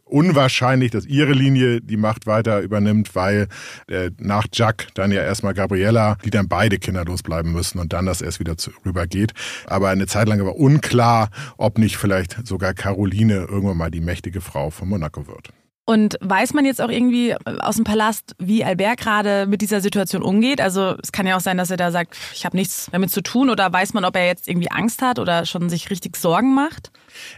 unwahrscheinlich, 0.10 0.92
dass 0.92 1.06
ihre 1.06 1.34
Linie 1.34 1.82
die 1.82 1.98
Macht 1.98 2.28
weiter 2.28 2.62
übernimmt, 2.62 3.16
weil 3.16 3.48
äh, 3.88 4.12
nach 4.18 4.48
Jack 4.52 4.88
dann 4.94 5.12
ja 5.12 5.22
erstmal 5.22 5.54
Gabriella, 5.54 6.18
die 6.26 6.30
dann 6.30 6.48
beide 6.48 6.80
kinderlos 6.80 7.24
bleiben 7.24 7.52
müssen 7.52 7.80
und 7.80 7.94
dann 7.94 8.06
das 8.06 8.22
erst 8.22 8.40
wieder 8.40 8.56
rübergeht. 8.86 9.34
Aber 9.68 9.90
eine 9.90 10.08
Zeit 10.08 10.28
lang 10.28 10.44
war 10.46 10.56
unklar, 10.56 11.30
ob 11.58 11.78
nicht 11.78 11.98
vielleicht 11.98 12.48
sogar 12.48 12.74
Caroline 12.74 13.48
irgendwann 13.50 13.78
mal 13.78 13.92
die 13.92 14.02
mächtige 14.02 14.42
Frau 14.42 14.70
von 14.70 14.90
Monaco 14.90 15.28
wird. 15.28 15.50
Und 15.90 16.18
weiß 16.22 16.54
man 16.54 16.66
jetzt 16.66 16.82
auch 16.82 16.90
irgendwie 16.90 17.36
aus 17.62 17.78
dem 17.78 17.84
Palast, 17.84 18.36
wie 18.38 18.64
Albert 18.64 19.00
gerade 19.00 19.48
mit 19.48 19.62
dieser 19.62 19.82
Situation 19.82 20.22
umgeht? 20.22 20.62
Also 20.62 20.96
es 21.02 21.12
kann 21.12 21.26
ja 21.26 21.36
auch 21.36 21.42
sein, 21.42 21.58
dass 21.58 21.72
er 21.72 21.78
da 21.78 21.90
sagt, 21.90 22.16
ich 22.32 22.46
habe 22.46 22.56
nichts 22.56 22.90
damit 22.92 23.10
zu 23.10 23.24
tun. 23.24 23.50
Oder 23.50 23.74
weiß 23.74 23.96
man, 23.96 24.06
ob 24.06 24.16
er 24.16 24.28
jetzt 24.28 24.48
irgendwie 24.48 24.70
Angst 24.70 25.02
hat 25.02 25.18
oder 25.18 25.48
schon 25.48 25.68
sich 25.68 25.90
richtig 25.90 26.16
Sorgen 26.16 26.54
macht? 26.54 26.92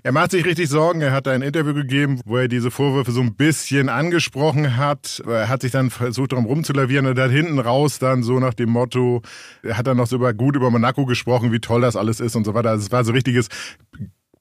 Er 0.03 0.11
macht 0.11 0.31
sich 0.31 0.45
richtig 0.45 0.69
Sorgen. 0.69 1.01
Er 1.01 1.11
hat 1.11 1.27
ein 1.27 1.41
Interview 1.41 1.73
gegeben, 1.73 2.21
wo 2.25 2.37
er 2.37 2.47
diese 2.47 2.71
Vorwürfe 2.71 3.11
so 3.11 3.21
ein 3.21 3.35
bisschen 3.35 3.89
angesprochen 3.89 4.77
hat. 4.77 5.21
Er 5.25 5.49
hat 5.49 5.61
sich 5.61 5.71
dann 5.71 5.89
versucht, 5.89 6.31
darum 6.31 6.45
rumzulavieren 6.45 7.05
und 7.05 7.19
hat 7.19 7.31
hinten 7.31 7.59
raus 7.59 7.99
dann 7.99 8.23
so 8.23 8.39
nach 8.39 8.53
dem 8.53 8.69
Motto, 8.69 9.21
er 9.63 9.77
hat 9.77 9.87
dann 9.87 9.97
noch 9.97 10.07
so 10.07 10.15
über, 10.15 10.33
gut 10.33 10.55
über 10.55 10.69
Monaco 10.69 11.05
gesprochen, 11.05 11.51
wie 11.51 11.59
toll 11.59 11.81
das 11.81 11.95
alles 11.95 12.19
ist 12.19 12.35
und 12.35 12.45
so 12.45 12.53
weiter. 12.53 12.69
Also 12.71 12.85
es 12.85 12.91
war 12.91 13.03
so 13.03 13.11
richtiges 13.11 13.47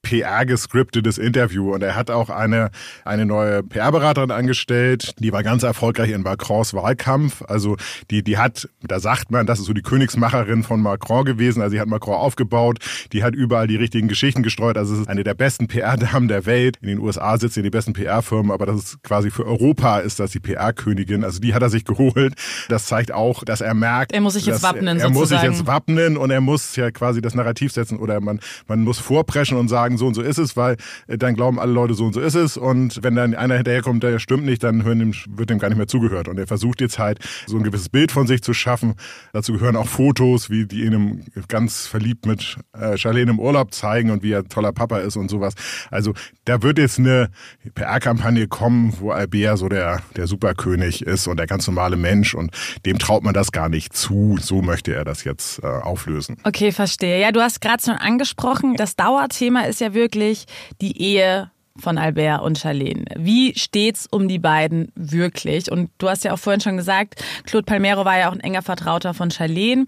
PR-gescriptetes 0.02 1.18
Interview 1.18 1.74
und 1.74 1.82
er 1.82 1.94
hat 1.94 2.10
auch 2.10 2.30
eine, 2.30 2.70
eine 3.04 3.26
neue 3.26 3.62
PR-Beraterin 3.62 4.30
angestellt, 4.30 5.14
die 5.18 5.32
war 5.32 5.42
ganz 5.42 5.62
erfolgreich 5.62 6.10
in 6.10 6.22
Macrons 6.22 6.74
Wahlkampf. 6.74 7.42
Also 7.46 7.76
die, 8.10 8.22
die 8.22 8.38
hat, 8.38 8.68
da 8.82 8.98
sagt 8.98 9.30
man, 9.30 9.46
das 9.46 9.60
ist 9.60 9.66
so 9.66 9.72
die 9.72 9.82
Königsmacherin 9.82 10.62
von 10.62 10.80
Macron 10.80 11.24
gewesen. 11.24 11.62
Also 11.62 11.72
sie 11.72 11.80
hat 11.80 11.88
Macron 11.88 12.14
aufgebaut, 12.14 12.78
die 13.12 13.22
hat 13.22 13.34
überall 13.34 13.66
die 13.66 13.76
richtigen 13.76 14.08
Geschichten 14.08 14.42
gestreut. 14.42 14.76
Also 14.76 14.94
es 14.94 15.00
ist 15.00 15.08
eine 15.08 15.24
der 15.24 15.34
besten 15.34 15.68
PR-Damen 15.68 16.28
der 16.28 16.46
Welt. 16.46 16.78
In 16.80 16.88
den 16.88 16.98
USA 16.98 17.38
sitzen 17.38 17.62
die 17.62 17.70
besten 17.70 17.92
PR-Firmen, 17.92 18.50
aber 18.50 18.66
das 18.66 18.76
ist 18.76 19.02
quasi 19.02 19.30
für 19.30 19.46
Europa 19.46 19.98
ist 19.98 20.18
das 20.18 20.32
die 20.32 20.40
PR-Königin. 20.40 21.24
Also 21.24 21.40
die 21.40 21.54
hat 21.54 21.62
er 21.62 21.70
sich 21.70 21.84
geholt. 21.84 22.34
Das 22.68 22.86
zeigt 22.86 23.12
auch, 23.12 23.44
dass 23.44 23.60
er 23.60 23.74
merkt, 23.74 24.12
er 24.12 24.20
muss 24.20 24.34
sich 24.34 24.46
jetzt 24.46 24.62
wappnen. 24.62 24.98
Er, 24.98 25.04
er 25.04 25.10
muss 25.10 25.28
sich 25.28 25.42
jetzt 25.42 25.66
wappnen 25.66 26.16
und 26.16 26.30
er 26.30 26.40
muss 26.40 26.76
ja 26.76 26.90
quasi 26.90 27.20
das 27.20 27.34
Narrativ 27.34 27.72
setzen 27.72 27.98
oder 27.98 28.20
man, 28.20 28.40
man 28.66 28.80
muss 28.80 28.98
vorpreschen 28.98 29.56
und 29.56 29.68
sagen, 29.68 29.89
sagen, 29.90 29.98
so 29.98 30.06
und 30.06 30.14
so 30.14 30.22
ist 30.22 30.38
es, 30.38 30.56
weil 30.56 30.76
äh, 31.06 31.18
dann 31.18 31.34
glauben 31.34 31.58
alle 31.58 31.72
Leute, 31.72 31.94
so 31.94 32.04
und 32.04 32.12
so 32.12 32.20
ist 32.20 32.34
es. 32.34 32.56
Und 32.56 33.02
wenn 33.02 33.14
dann 33.14 33.34
einer 33.34 33.56
hinterherkommt, 33.56 34.02
der 34.02 34.18
stimmt 34.18 34.44
nicht, 34.44 34.62
dann 34.62 34.80
dem, 34.80 35.14
wird 35.28 35.50
dem 35.50 35.58
gar 35.58 35.68
nicht 35.68 35.78
mehr 35.78 35.86
zugehört. 35.86 36.28
Und 36.28 36.38
er 36.38 36.46
versucht 36.46 36.80
jetzt 36.80 36.98
halt, 36.98 37.18
so 37.46 37.56
ein 37.56 37.62
gewisses 37.62 37.88
Bild 37.88 38.12
von 38.12 38.26
sich 38.26 38.42
zu 38.42 38.54
schaffen. 38.54 38.94
Dazu 39.32 39.52
gehören 39.52 39.76
auch 39.76 39.88
Fotos, 39.88 40.50
wie 40.50 40.66
die 40.66 40.84
ihn 40.84 41.24
ganz 41.48 41.86
verliebt 41.86 42.26
mit 42.26 42.56
äh, 42.72 42.96
Charlene 42.96 43.32
im 43.32 43.38
Urlaub 43.38 43.74
zeigen 43.74 44.10
und 44.10 44.22
wie 44.22 44.32
er 44.32 44.44
toller 44.44 44.72
Papa 44.72 44.98
ist 44.98 45.16
und 45.16 45.28
sowas. 45.28 45.54
Also 45.90 46.14
da 46.44 46.62
wird 46.62 46.78
jetzt 46.78 46.98
eine 46.98 47.30
PR-Kampagne 47.74 48.46
kommen, 48.46 48.94
wo 48.98 49.10
Albert 49.10 49.58
so 49.58 49.68
der, 49.68 50.00
der 50.16 50.26
Superkönig 50.26 51.02
ist 51.02 51.26
und 51.26 51.38
der 51.38 51.46
ganz 51.46 51.66
normale 51.66 51.96
Mensch 51.96 52.34
und 52.34 52.50
dem 52.86 52.98
traut 52.98 53.22
man 53.22 53.34
das 53.34 53.52
gar 53.52 53.68
nicht 53.68 53.94
zu. 53.94 54.38
So 54.40 54.62
möchte 54.62 54.94
er 54.94 55.04
das 55.04 55.24
jetzt 55.24 55.62
äh, 55.62 55.66
auflösen. 55.66 56.36
Okay, 56.44 56.72
verstehe. 56.72 57.20
Ja, 57.20 57.32
du 57.32 57.40
hast 57.40 57.60
gerade 57.60 57.82
schon 57.82 57.94
angesprochen, 57.94 58.74
das 58.76 58.96
Dauerthema 58.96 59.62
ist 59.62 59.79
ja 59.80 59.94
wirklich 59.94 60.46
die 60.80 61.00
Ehe 61.00 61.50
von 61.76 61.98
Albert 61.98 62.42
und 62.42 62.58
Charlene. 62.58 63.04
Wie 63.16 63.58
steht's 63.58 64.06
um 64.10 64.28
die 64.28 64.38
beiden 64.38 64.92
wirklich? 64.94 65.70
Und 65.70 65.90
du 65.98 66.08
hast 66.08 66.24
ja 66.24 66.32
auch 66.32 66.38
vorhin 66.38 66.60
schon 66.60 66.76
gesagt, 66.76 67.22
Claude 67.44 67.64
Palmero 67.64 68.04
war 68.04 68.18
ja 68.18 68.28
auch 68.28 68.34
ein 68.34 68.40
enger 68.40 68.62
Vertrauter 68.62 69.14
von 69.14 69.30
Charlene. 69.30 69.86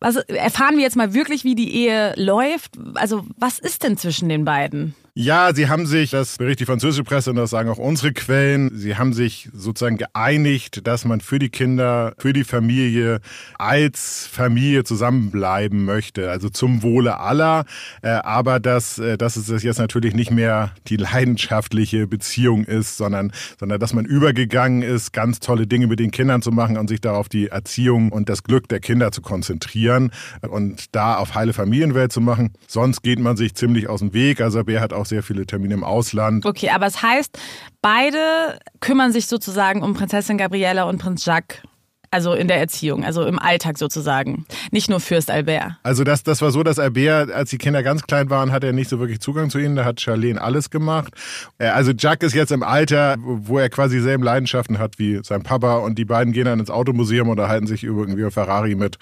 Also 0.00 0.20
erfahren 0.20 0.76
wir 0.76 0.82
jetzt 0.82 0.96
mal 0.96 1.14
wirklich, 1.14 1.44
wie 1.44 1.54
die 1.54 1.74
Ehe 1.74 2.14
läuft. 2.16 2.72
Also 2.94 3.24
was 3.36 3.58
ist 3.58 3.82
denn 3.82 3.96
zwischen 3.96 4.28
den 4.28 4.44
beiden? 4.44 4.94
Ja, 5.18 5.54
sie 5.54 5.70
haben 5.70 5.86
sich, 5.86 6.10
das 6.10 6.36
berichtet 6.36 6.60
die 6.60 6.64
französische 6.66 7.02
Presse 7.02 7.30
und 7.30 7.36
das 7.36 7.48
sagen 7.48 7.70
auch 7.70 7.78
unsere 7.78 8.12
Quellen, 8.12 8.70
sie 8.74 8.96
haben 8.96 9.14
sich 9.14 9.48
sozusagen 9.54 9.96
geeinigt, 9.96 10.86
dass 10.86 11.06
man 11.06 11.22
für 11.22 11.38
die 11.38 11.48
Kinder, 11.48 12.12
für 12.18 12.34
die 12.34 12.44
Familie 12.44 13.20
als 13.56 14.28
Familie 14.30 14.84
zusammenbleiben 14.84 15.86
möchte, 15.86 16.30
also 16.30 16.50
zum 16.50 16.82
Wohle 16.82 17.18
aller, 17.18 17.64
äh, 18.02 18.08
aber 18.10 18.60
dass, 18.60 18.98
äh, 18.98 19.16
dass 19.16 19.36
es 19.36 19.62
jetzt 19.62 19.78
natürlich 19.78 20.14
nicht 20.14 20.32
mehr 20.32 20.72
die 20.88 20.98
leidenschaftliche 20.98 22.06
Beziehung 22.06 22.64
ist, 22.64 22.98
sondern, 22.98 23.32
sondern 23.58 23.80
dass 23.80 23.94
man 23.94 24.04
übergegangen 24.04 24.82
ist, 24.82 25.14
ganz 25.14 25.40
tolle 25.40 25.66
Dinge 25.66 25.86
mit 25.86 25.98
den 25.98 26.10
Kindern 26.10 26.42
zu 26.42 26.52
machen 26.52 26.76
und 26.76 26.88
sich 26.88 27.00
darauf 27.00 27.30
die 27.30 27.46
Erziehung 27.46 28.12
und 28.12 28.28
das 28.28 28.42
Glück 28.42 28.68
der 28.68 28.80
Kinder 28.80 29.12
zu 29.12 29.22
konzentrieren 29.22 30.10
und 30.46 30.94
da 30.94 31.16
auf 31.16 31.34
heile 31.34 31.54
Familienwelt 31.54 32.12
zu 32.12 32.20
machen. 32.20 32.52
Sonst 32.66 33.00
geht 33.00 33.18
man 33.18 33.38
sich 33.38 33.54
ziemlich 33.54 33.88
aus 33.88 34.00
dem 34.00 34.12
Weg. 34.12 34.42
Also 34.42 34.62
Bär 34.62 34.82
hat 34.82 34.92
auch 34.92 35.05
auch 35.06 35.08
sehr 35.08 35.22
viele 35.22 35.46
Termine 35.46 35.74
im 35.74 35.84
Ausland. 35.84 36.44
Okay, 36.44 36.70
aber 36.70 36.86
es 36.86 37.02
heißt, 37.02 37.38
beide 37.80 38.58
kümmern 38.80 39.12
sich 39.12 39.26
sozusagen 39.26 39.82
um 39.82 39.94
Prinzessin 39.94 40.38
Gabriella 40.38 40.84
und 40.84 40.98
Prinz 40.98 41.24
Jacques 41.24 41.62
also 42.12 42.34
in 42.34 42.48
der 42.48 42.58
Erziehung, 42.58 43.04
also 43.04 43.26
im 43.26 43.38
Alltag 43.38 43.76
sozusagen. 43.76 44.46
Nicht 44.70 44.88
nur 44.88 45.00
Fürst 45.00 45.30
Albert. 45.30 45.72
Also 45.82 46.04
das, 46.04 46.22
das 46.22 46.40
war 46.40 46.50
so, 46.50 46.62
dass 46.62 46.78
Albert, 46.78 47.30
als 47.30 47.50
die 47.50 47.58
Kinder 47.58 47.82
ganz 47.82 48.02
klein 48.04 48.30
waren, 48.30 48.52
hat 48.52 48.64
er 48.64 48.72
nicht 48.72 48.88
so 48.88 49.00
wirklich 49.00 49.20
Zugang 49.20 49.50
zu 49.50 49.58
ihnen. 49.58 49.76
Da 49.76 49.84
hat 49.84 50.00
Charlene 50.00 50.40
alles 50.40 50.70
gemacht. 50.70 51.12
Äh, 51.58 51.66
also 51.66 51.92
Jack 51.92 52.22
ist 52.22 52.34
jetzt 52.34 52.52
im 52.52 52.62
Alter, 52.62 53.16
wo 53.20 53.58
er 53.58 53.68
quasi 53.68 53.96
dieselben 53.96 54.22
Leidenschaften 54.22 54.78
hat 54.78 54.98
wie 54.98 55.20
sein 55.24 55.42
Papa 55.42 55.78
und 55.78 55.98
die 55.98 56.04
beiden 56.04 56.32
gehen 56.32 56.46
dann 56.46 56.60
ins 56.60 56.70
Automuseum 56.70 57.28
und 57.28 57.38
unterhalten 57.38 57.66
sich 57.66 57.82
über 57.82 58.02
irgendwie 58.02 58.30
Ferrari 58.30 58.76
mit 58.76 58.98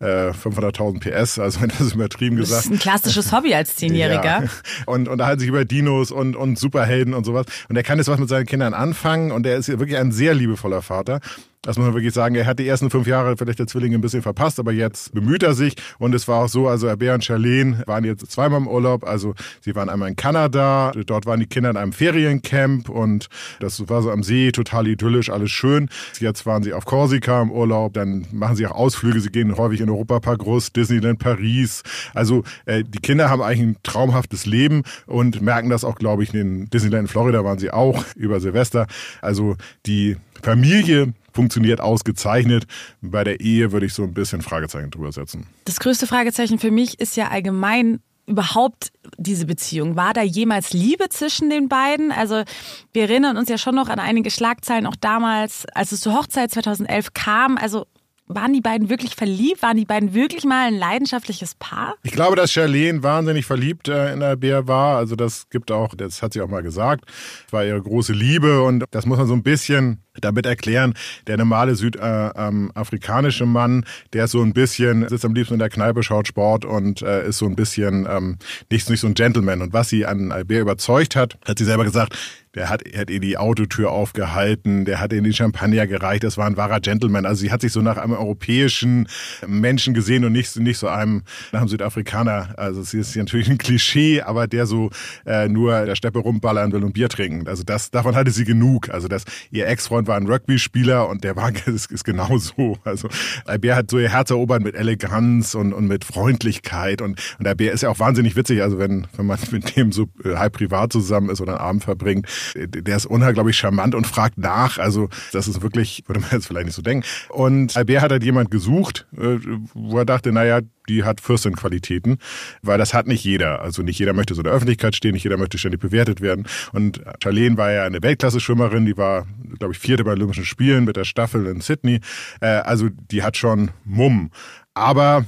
äh, 0.00 0.30
500.000 0.30 1.00
PS, 1.00 1.38
also 1.38 1.60
wenn 1.60 1.68
das 1.78 1.92
übertrieben 1.92 2.36
gesagt. 2.36 2.58
Das 2.58 2.66
ist 2.66 2.72
ein 2.72 2.78
klassisches 2.78 3.32
Hobby 3.32 3.54
als 3.54 3.76
Zehnjähriger. 3.76 4.44
Ja. 4.44 4.48
Und 4.86 5.08
unterhalten 5.08 5.40
sich 5.40 5.48
über 5.48 5.64
Dinos 5.64 6.10
und, 6.10 6.36
und 6.36 6.58
Superhelden 6.58 7.14
und 7.14 7.24
sowas. 7.24 7.46
Und 7.68 7.76
er 7.76 7.82
kann 7.82 7.98
jetzt 7.98 8.08
was 8.08 8.18
mit 8.18 8.28
seinen 8.28 8.46
Kindern 8.46 8.74
anfangen 8.74 9.32
und 9.32 9.46
er 9.46 9.56
ist 9.56 9.68
wirklich 9.68 9.96
ein 9.96 10.12
sehr 10.12 10.34
liebevoller 10.34 10.82
Vater. 10.82 11.20
Das 11.62 11.76
muss 11.76 11.86
man 11.86 11.94
wirklich 11.94 12.14
sagen. 12.14 12.36
Er 12.36 12.46
hat 12.46 12.60
die 12.60 12.68
ersten 12.68 12.88
fünf 12.88 13.06
Jahre 13.06 13.36
vielleicht 13.36 13.58
der 13.58 13.66
Zwillinge 13.66 13.96
ein 13.96 14.00
bisschen 14.00 14.22
verpasst, 14.22 14.60
aber 14.60 14.72
jetzt 14.72 15.12
bemüht 15.12 15.42
er 15.42 15.54
sich. 15.54 15.74
Und 15.98 16.14
es 16.14 16.28
war 16.28 16.44
auch 16.44 16.48
so, 16.48 16.68
also 16.68 16.88
Herbert 16.88 17.14
und 17.16 17.24
Charlene 17.24 17.82
waren 17.86 18.04
jetzt 18.04 18.30
zweimal 18.30 18.60
im 18.60 18.68
Urlaub. 18.68 19.04
Also 19.04 19.34
sie 19.60 19.74
waren 19.74 19.88
einmal 19.88 20.08
in 20.08 20.16
Kanada, 20.16 20.92
dort 21.04 21.26
waren 21.26 21.40
die 21.40 21.46
Kinder 21.46 21.70
in 21.70 21.76
einem 21.76 21.92
Feriencamp 21.92 22.88
und 22.88 23.28
das 23.58 23.86
war 23.88 24.02
so 24.02 24.10
am 24.10 24.22
See, 24.22 24.52
total 24.52 24.86
idyllisch, 24.86 25.30
alles 25.30 25.50
schön. 25.50 25.90
Jetzt 26.20 26.46
waren 26.46 26.62
sie 26.62 26.72
auf 26.72 26.84
Korsika 26.84 27.42
im 27.42 27.50
Urlaub, 27.50 27.92
dann 27.92 28.26
machen 28.32 28.54
sie 28.54 28.66
auch 28.66 28.72
Ausflüge. 28.72 29.20
Sie 29.20 29.30
gehen 29.30 29.56
häufig 29.56 29.80
in 29.80 29.87
Europapark 29.90 30.44
Russ, 30.44 30.72
Disneyland 30.72 31.18
Paris. 31.18 31.82
Also 32.14 32.44
äh, 32.66 32.84
die 32.84 32.98
Kinder 32.98 33.30
haben 33.30 33.42
eigentlich 33.42 33.60
ein 33.60 33.76
traumhaftes 33.82 34.46
Leben 34.46 34.82
und 35.06 35.40
merken 35.40 35.70
das 35.70 35.84
auch, 35.84 35.96
glaube 35.96 36.22
ich, 36.22 36.34
in 36.34 36.66
Disneyland 36.70 37.02
in 37.02 37.08
Florida 37.08 37.44
waren 37.44 37.58
sie 37.58 37.70
auch 37.70 38.04
über 38.16 38.40
Silvester. 38.40 38.86
Also 39.20 39.56
die 39.86 40.16
Familie 40.42 41.14
funktioniert 41.32 41.80
ausgezeichnet. 41.80 42.66
Bei 43.00 43.24
der 43.24 43.40
Ehe 43.40 43.72
würde 43.72 43.86
ich 43.86 43.94
so 43.94 44.02
ein 44.02 44.14
bisschen 44.14 44.42
Fragezeichen 44.42 44.90
drüber 44.90 45.12
setzen. 45.12 45.46
Das 45.64 45.78
größte 45.78 46.06
Fragezeichen 46.06 46.58
für 46.58 46.70
mich 46.70 47.00
ist 47.00 47.16
ja 47.16 47.28
allgemein 47.28 48.00
überhaupt 48.28 48.92
diese 49.16 49.46
Beziehung? 49.46 49.96
War 49.96 50.12
da 50.12 50.22
jemals 50.22 50.72
Liebe 50.72 51.08
zwischen 51.08 51.50
den 51.50 51.68
beiden? 51.68 52.12
Also 52.12 52.44
wir 52.92 53.02
erinnern 53.02 53.36
uns 53.36 53.48
ja 53.48 53.58
schon 53.58 53.74
noch 53.74 53.88
an 53.88 53.98
einige 53.98 54.30
Schlagzeilen, 54.30 54.86
auch 54.86 54.96
damals, 54.96 55.64
als 55.74 55.92
es 55.92 56.00
zur 56.00 56.14
Hochzeit 56.14 56.50
2011 56.50 57.14
kam. 57.14 57.56
Also 57.56 57.86
waren 58.28 58.52
die 58.52 58.60
beiden 58.60 58.88
wirklich 58.88 59.14
verliebt? 59.14 59.62
Waren 59.62 59.76
die 59.76 59.84
beiden 59.84 60.14
wirklich 60.14 60.44
mal 60.44 60.68
ein 60.68 60.78
leidenschaftliches 60.78 61.54
Paar? 61.54 61.94
Ich 62.02 62.12
glaube, 62.12 62.36
dass 62.36 62.52
Charlene 62.52 63.02
wahnsinnig 63.02 63.46
verliebt 63.46 63.88
äh, 63.88 64.12
in 64.12 64.40
Bär 64.40 64.68
war. 64.68 64.96
Also 64.98 65.16
das 65.16 65.48
gibt 65.50 65.70
auch, 65.70 65.94
das 65.94 66.22
hat 66.22 66.32
sie 66.32 66.40
auch 66.40 66.48
mal 66.48 66.62
gesagt, 66.62 67.04
war 67.50 67.64
ihre 67.64 67.82
große 67.82 68.12
Liebe 68.12 68.62
und 68.62 68.84
das 68.90 69.06
muss 69.06 69.18
man 69.18 69.26
so 69.26 69.34
ein 69.34 69.42
bisschen 69.42 70.02
damit 70.20 70.46
erklären, 70.46 70.94
der 71.26 71.36
normale 71.36 71.74
südafrikanische 71.74 73.44
äh, 73.44 73.46
ähm, 73.46 73.52
Mann, 73.52 73.84
der 74.12 74.24
ist 74.24 74.32
so 74.32 74.42
ein 74.42 74.52
bisschen, 74.52 75.08
sitzt 75.08 75.24
am 75.24 75.34
liebsten 75.34 75.54
in 75.54 75.60
der 75.60 75.70
Kneipe, 75.70 76.02
schaut 76.02 76.28
Sport 76.28 76.64
und 76.64 77.02
äh, 77.02 77.28
ist 77.28 77.38
so 77.38 77.46
ein 77.46 77.56
bisschen 77.56 78.06
ähm, 78.08 78.38
nicht, 78.70 78.88
nicht 78.90 79.00
so 79.00 79.06
ein 79.06 79.14
Gentleman. 79.14 79.62
Und 79.62 79.72
was 79.72 79.88
sie 79.88 80.06
an 80.06 80.32
Albert 80.32 80.62
überzeugt 80.62 81.16
hat, 81.16 81.38
hat 81.46 81.58
sie 81.58 81.64
selber 81.64 81.84
gesagt, 81.84 82.16
der 82.54 82.68
hat, 82.68 82.82
er 82.82 83.02
hat 83.02 83.10
ihr 83.10 83.20
die 83.20 83.36
Autotür 83.36 83.90
aufgehalten, 83.90 84.84
der 84.84 85.00
hat 85.00 85.12
ihr 85.12 85.22
die 85.22 85.32
Champagner 85.32 85.86
gereicht, 85.86 86.24
das 86.24 86.36
war 86.36 86.46
ein 86.46 86.56
wahrer 86.56 86.80
Gentleman. 86.80 87.26
Also 87.26 87.40
sie 87.40 87.52
hat 87.52 87.60
sich 87.60 87.72
so 87.72 87.82
nach 87.82 87.96
einem 87.96 88.12
europäischen 88.12 89.08
Menschen 89.46 89.94
gesehen 89.94 90.24
und 90.24 90.32
nicht, 90.32 90.56
nicht 90.56 90.78
so 90.78 90.88
einem 90.88 91.22
nach 91.52 91.60
einem 91.60 91.68
Südafrikaner. 91.68 92.54
Also 92.56 92.82
sie 92.82 92.98
ist 92.98 93.14
natürlich 93.16 93.50
ein 93.50 93.58
Klischee, 93.58 94.22
aber 94.22 94.46
der 94.46 94.66
so 94.66 94.90
äh, 95.26 95.48
nur 95.48 95.84
der 95.84 95.94
Steppe 95.94 96.20
rumballern 96.20 96.72
will 96.72 96.84
und 96.84 96.94
Bier 96.94 97.08
trinken. 97.08 97.46
Also 97.48 97.62
das, 97.64 97.90
davon 97.90 98.14
hatte 98.14 98.30
sie 98.30 98.44
genug. 98.44 98.88
Also 98.90 99.08
das, 99.08 99.24
ihr 99.50 99.66
Ex-Freund 99.66 100.08
war 100.08 100.16
ein 100.16 100.26
Rugby-Spieler 100.26 101.08
und 101.08 101.24
der 101.24 101.36
war 101.36 101.52
ist, 101.66 101.90
ist 101.90 102.04
genauso. 102.04 102.78
Also 102.84 103.08
Albert 103.44 103.76
hat 103.76 103.90
so 103.90 103.98
ihr 103.98 104.10
Herz 104.10 104.30
erobert 104.30 104.62
mit 104.62 104.74
Eleganz 104.74 105.54
und, 105.54 105.72
und 105.72 105.86
mit 105.86 106.04
Freundlichkeit 106.04 107.02
und, 107.02 107.20
und 107.38 107.46
Albert 107.46 107.74
ist 107.74 107.82
ja 107.82 107.90
auch 107.90 107.98
wahnsinnig 107.98 108.36
witzig. 108.36 108.62
Also 108.62 108.78
wenn, 108.78 109.06
wenn 109.16 109.26
man 109.26 109.38
mit 109.50 109.76
dem 109.76 109.92
so 109.92 110.08
äh, 110.24 110.36
halb 110.36 110.54
privat 110.54 110.92
zusammen 110.92 111.30
ist 111.30 111.40
oder 111.40 111.52
einen 111.52 111.68
Abend 111.68 111.84
verbringt, 111.84 112.26
der 112.54 112.96
ist 112.96 113.06
unglaublich 113.06 113.56
charmant 113.56 113.94
und 113.94 114.06
fragt 114.06 114.38
nach. 114.38 114.78
Also 114.78 115.08
das 115.32 115.48
ist 115.48 115.62
wirklich, 115.62 116.04
würde 116.06 116.20
man 116.20 116.30
jetzt 116.32 116.46
vielleicht 116.46 116.66
nicht 116.66 116.74
so 116.74 116.82
denken. 116.82 117.06
Und 117.28 117.76
Albert 117.76 118.02
hat 118.02 118.12
halt 118.12 118.24
jemand 118.24 118.50
gesucht, 118.50 119.06
äh, 119.16 119.38
wo 119.74 119.98
er 119.98 120.04
dachte, 120.04 120.32
naja, 120.32 120.60
die 120.88 121.04
hat 121.04 121.20
Fürstin-Qualitäten, 121.20 122.18
weil 122.62 122.78
das 122.78 122.94
hat 122.94 123.06
nicht 123.06 123.24
jeder. 123.24 123.60
Also 123.60 123.82
nicht 123.82 123.98
jeder 123.98 124.12
möchte 124.12 124.34
so 124.34 124.40
in 124.40 124.44
der 124.44 124.52
Öffentlichkeit 124.52 124.96
stehen, 124.96 125.12
nicht 125.12 125.24
jeder 125.24 125.36
möchte 125.36 125.58
ständig 125.58 125.80
bewertet 125.80 126.20
werden. 126.20 126.46
Und 126.72 127.02
Charlene 127.22 127.56
war 127.56 127.70
ja 127.70 127.84
eine 127.84 128.02
Weltklasse-Schwimmerin, 128.02 128.86
die 128.86 128.96
war, 128.96 129.26
glaube 129.58 129.74
ich, 129.74 129.78
vierte 129.78 130.04
bei 130.04 130.12
Olympischen 130.12 130.44
Spielen 130.44 130.84
mit 130.84 130.96
der 130.96 131.04
Staffel 131.04 131.46
in 131.46 131.60
Sydney. 131.60 132.00
Äh, 132.40 132.46
also 132.46 132.88
die 133.10 133.22
hat 133.22 133.36
schon 133.36 133.70
Mumm. 133.84 134.30
Aber 134.74 135.24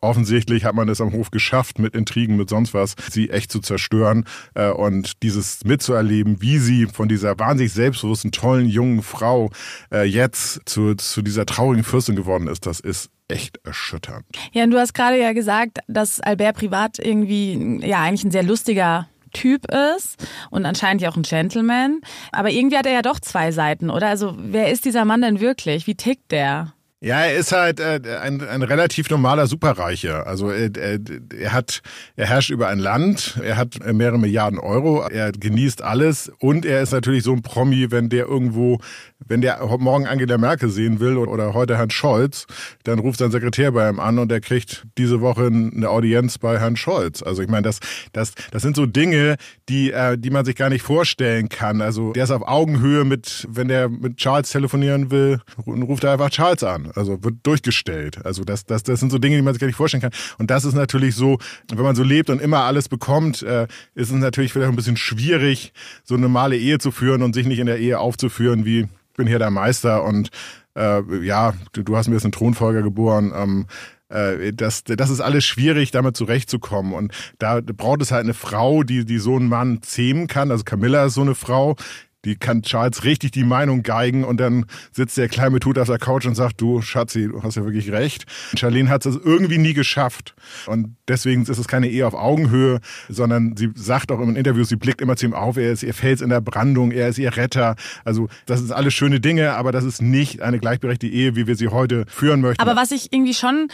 Offensichtlich 0.00 0.64
hat 0.64 0.74
man 0.74 0.88
es 0.88 1.00
am 1.00 1.12
Hof 1.12 1.30
geschafft, 1.30 1.78
mit 1.78 1.94
Intrigen, 1.94 2.36
mit 2.36 2.48
sonst 2.48 2.74
was, 2.74 2.94
sie 3.10 3.30
echt 3.30 3.50
zu 3.50 3.60
zerstören 3.60 4.24
äh, 4.54 4.70
und 4.70 5.22
dieses 5.22 5.64
mitzuerleben, 5.64 6.40
wie 6.40 6.58
sie 6.58 6.86
von 6.86 7.08
dieser 7.08 7.38
wahnsinnig 7.38 7.72
selbstbewussten, 7.72 8.32
tollen, 8.32 8.68
jungen 8.68 9.02
Frau 9.02 9.50
äh, 9.92 10.04
jetzt 10.04 10.60
zu, 10.66 10.94
zu 10.94 11.22
dieser 11.22 11.46
traurigen 11.46 11.84
Fürstin 11.84 12.16
geworden 12.16 12.48
ist, 12.48 12.66
das 12.66 12.80
ist 12.80 13.10
echt 13.28 13.58
erschütternd. 13.64 14.24
Ja, 14.52 14.64
und 14.64 14.70
du 14.70 14.78
hast 14.78 14.94
gerade 14.94 15.20
ja 15.20 15.32
gesagt, 15.32 15.78
dass 15.86 16.20
Albert 16.20 16.56
privat 16.56 16.98
irgendwie 16.98 17.80
ja 17.86 18.02
eigentlich 18.02 18.24
ein 18.24 18.30
sehr 18.30 18.42
lustiger 18.42 19.08
Typ 19.32 19.66
ist 19.94 20.16
und 20.50 20.64
anscheinend 20.64 21.02
ja 21.02 21.10
auch 21.10 21.16
ein 21.16 21.22
Gentleman. 21.22 22.00
Aber 22.32 22.50
irgendwie 22.50 22.76
hat 22.76 22.86
er 22.86 22.92
ja 22.92 23.02
doch 23.02 23.20
zwei 23.20 23.52
Seiten, 23.52 23.90
oder? 23.90 24.08
Also 24.08 24.34
wer 24.38 24.70
ist 24.70 24.84
dieser 24.84 25.04
Mann 25.04 25.22
denn 25.22 25.40
wirklich? 25.40 25.86
Wie 25.86 25.94
tickt 25.94 26.32
der? 26.32 26.72
Ja, 27.00 27.20
er 27.20 27.36
ist 27.36 27.52
halt 27.52 27.78
äh, 27.78 28.00
ein, 28.20 28.40
ein 28.40 28.62
relativ 28.64 29.08
normaler 29.08 29.46
Superreicher. 29.46 30.26
Also 30.26 30.50
äh, 30.50 30.66
äh, 30.66 30.98
er 31.38 31.52
hat, 31.52 31.80
er 32.16 32.26
herrscht 32.26 32.50
über 32.50 32.66
ein 32.66 32.80
Land, 32.80 33.38
er 33.40 33.56
hat 33.56 33.78
mehrere 33.92 34.18
Milliarden 34.18 34.58
Euro, 34.58 35.06
er 35.08 35.30
genießt 35.30 35.80
alles 35.80 36.32
und 36.40 36.66
er 36.66 36.82
ist 36.82 36.90
natürlich 36.90 37.22
so 37.22 37.32
ein 37.32 37.42
Promi, 37.42 37.92
wenn 37.92 38.08
der 38.08 38.26
irgendwo, 38.26 38.80
wenn 39.24 39.42
der 39.42 39.64
morgen 39.78 40.08
Angela 40.08 40.38
Merkel 40.38 40.70
sehen 40.70 40.98
will 40.98 41.18
oder 41.18 41.54
heute 41.54 41.78
Herrn 41.78 41.90
Scholz, 41.90 42.46
dann 42.82 42.98
ruft 42.98 43.20
sein 43.20 43.30
Sekretär 43.30 43.70
bei 43.70 43.88
ihm 43.88 44.00
an 44.00 44.18
und 44.18 44.32
er 44.32 44.40
kriegt 44.40 44.84
diese 44.98 45.20
Woche 45.20 45.46
eine 45.46 45.88
Audienz 45.88 46.38
bei 46.38 46.58
Herrn 46.58 46.74
Scholz. 46.74 47.22
Also 47.22 47.42
ich 47.42 47.48
meine, 47.48 47.62
das, 47.62 47.78
das, 48.12 48.32
das 48.50 48.62
sind 48.62 48.74
so 48.74 48.86
Dinge, 48.86 49.36
die, 49.68 49.92
äh, 49.92 50.18
die 50.18 50.30
man 50.30 50.44
sich 50.44 50.56
gar 50.56 50.68
nicht 50.68 50.82
vorstellen 50.82 51.48
kann. 51.48 51.80
Also 51.80 52.12
der 52.12 52.24
ist 52.24 52.32
auf 52.32 52.42
Augenhöhe 52.42 53.04
mit, 53.04 53.46
wenn 53.48 53.68
der 53.68 53.88
mit 53.88 54.16
Charles 54.16 54.50
telefonieren 54.50 55.12
will, 55.12 55.40
ruft 55.64 56.02
er 56.02 56.14
einfach 56.14 56.30
Charles 56.30 56.64
an 56.64 56.87
also 56.94 57.22
wird 57.22 57.36
durchgestellt. 57.42 58.24
Also 58.24 58.44
das, 58.44 58.64
das, 58.64 58.82
das 58.82 59.00
sind 59.00 59.10
so 59.10 59.18
Dinge, 59.18 59.36
die 59.36 59.42
man 59.42 59.54
sich 59.54 59.60
gar 59.60 59.66
nicht 59.66 59.76
vorstellen 59.76 60.02
kann. 60.02 60.12
Und 60.38 60.50
das 60.50 60.64
ist 60.64 60.74
natürlich 60.74 61.14
so, 61.14 61.38
wenn 61.68 61.84
man 61.84 61.96
so 61.96 62.02
lebt 62.02 62.30
und 62.30 62.40
immer 62.40 62.64
alles 62.64 62.88
bekommt, 62.88 63.42
äh, 63.42 63.66
ist 63.94 64.10
es 64.10 64.12
natürlich 64.12 64.52
vielleicht 64.52 64.70
ein 64.70 64.76
bisschen 64.76 64.96
schwierig, 64.96 65.72
so 66.04 66.14
eine 66.14 66.22
normale 66.22 66.56
Ehe 66.56 66.78
zu 66.78 66.90
führen 66.90 67.22
und 67.22 67.34
sich 67.34 67.46
nicht 67.46 67.58
in 67.58 67.66
der 67.66 67.78
Ehe 67.78 67.98
aufzuführen 67.98 68.64
wie 68.64 68.80
ich 68.80 69.20
bin 69.20 69.26
hier 69.26 69.40
der 69.40 69.50
Meister 69.50 70.04
und 70.04 70.30
äh, 70.76 71.02
ja, 71.24 71.54
du, 71.72 71.82
du 71.82 71.96
hast 71.96 72.06
mir 72.06 72.14
jetzt 72.14 72.24
einen 72.24 72.30
Thronfolger 72.30 72.82
geboren. 72.82 73.32
Ähm, 73.34 73.66
äh, 74.08 74.52
das, 74.52 74.84
das 74.84 75.10
ist 75.10 75.20
alles 75.20 75.44
schwierig, 75.44 75.90
damit 75.90 76.16
zurechtzukommen. 76.16 76.92
Und 76.92 77.12
da 77.38 77.60
braucht 77.60 78.00
es 78.02 78.12
halt 78.12 78.24
eine 78.24 78.34
Frau, 78.34 78.82
die, 78.82 79.04
die 79.04 79.18
so 79.18 79.36
einen 79.36 79.48
Mann 79.48 79.82
zähmen 79.82 80.26
kann. 80.26 80.50
Also 80.50 80.64
Camilla 80.64 81.06
ist 81.06 81.14
so 81.14 81.22
eine 81.22 81.34
Frau, 81.34 81.76
die 82.24 82.36
kann 82.36 82.62
Charles 82.62 83.04
richtig 83.04 83.30
die 83.30 83.44
Meinung 83.44 83.82
geigen 83.82 84.24
und 84.24 84.38
dann 84.38 84.66
sitzt 84.92 85.16
der 85.16 85.28
kleine 85.28 85.60
Tut 85.60 85.78
auf 85.78 85.86
der 85.86 85.98
Couch 85.98 86.26
und 86.26 86.34
sagt, 86.34 86.60
du 86.60 86.82
Schatzi, 86.82 87.28
du 87.28 87.42
hast 87.42 87.56
ja 87.56 87.64
wirklich 87.64 87.92
recht. 87.92 88.26
Charlene 88.56 88.88
hat 88.88 89.06
es 89.06 89.16
irgendwie 89.16 89.58
nie 89.58 89.72
geschafft 89.72 90.34
und 90.66 90.96
deswegen 91.06 91.42
ist 91.42 91.58
es 91.58 91.68
keine 91.68 91.88
Ehe 91.88 92.06
auf 92.06 92.14
Augenhöhe, 92.14 92.80
sondern 93.08 93.56
sie 93.56 93.70
sagt 93.74 94.10
auch 94.10 94.20
in 94.20 94.36
Interviews, 94.36 94.68
sie 94.68 94.76
blickt 94.76 95.00
immer 95.00 95.16
zu 95.16 95.26
ihm 95.26 95.34
auf, 95.34 95.56
er 95.56 95.72
ist 95.72 95.82
ihr 95.82 95.94
Fels 95.94 96.20
in 96.20 96.30
der 96.30 96.40
Brandung, 96.40 96.90
er 96.90 97.08
ist 97.08 97.18
ihr 97.18 97.36
Retter. 97.36 97.76
Also 98.04 98.28
das 98.46 98.60
ist 98.60 98.72
alles 98.72 98.94
schöne 98.94 99.20
Dinge, 99.20 99.52
aber 99.52 99.70
das 99.70 99.84
ist 99.84 100.02
nicht 100.02 100.42
eine 100.42 100.58
gleichberechtigte 100.58 101.14
Ehe, 101.14 101.36
wie 101.36 101.46
wir 101.46 101.56
sie 101.56 101.68
heute 101.68 102.04
führen 102.08 102.40
möchten. 102.40 102.60
Aber 102.60 102.74
was 102.74 102.90
ich 102.90 103.12
irgendwie 103.12 103.34
schon 103.34 103.68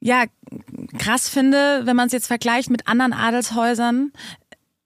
ja 0.00 0.24
krass 0.98 1.28
finde, 1.28 1.82
wenn 1.84 1.96
man 1.96 2.06
es 2.06 2.12
jetzt 2.12 2.26
vergleicht 2.26 2.70
mit 2.70 2.88
anderen 2.88 3.12
Adelshäusern, 3.12 4.12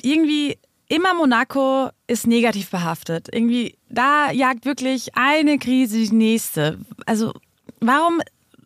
irgendwie 0.02 0.58
immer 0.88 1.14
Monaco 1.14 1.90
ist 2.07 2.27
negativ 2.27 2.70
behaftet. 2.70 3.29
Irgendwie, 3.33 3.77
da 3.88 4.31
jagt 4.31 4.64
wirklich 4.64 5.16
eine 5.16 5.59
Krise 5.59 5.99
die 5.99 6.14
nächste. 6.14 6.79
Also, 7.07 7.33
warum 7.81 8.20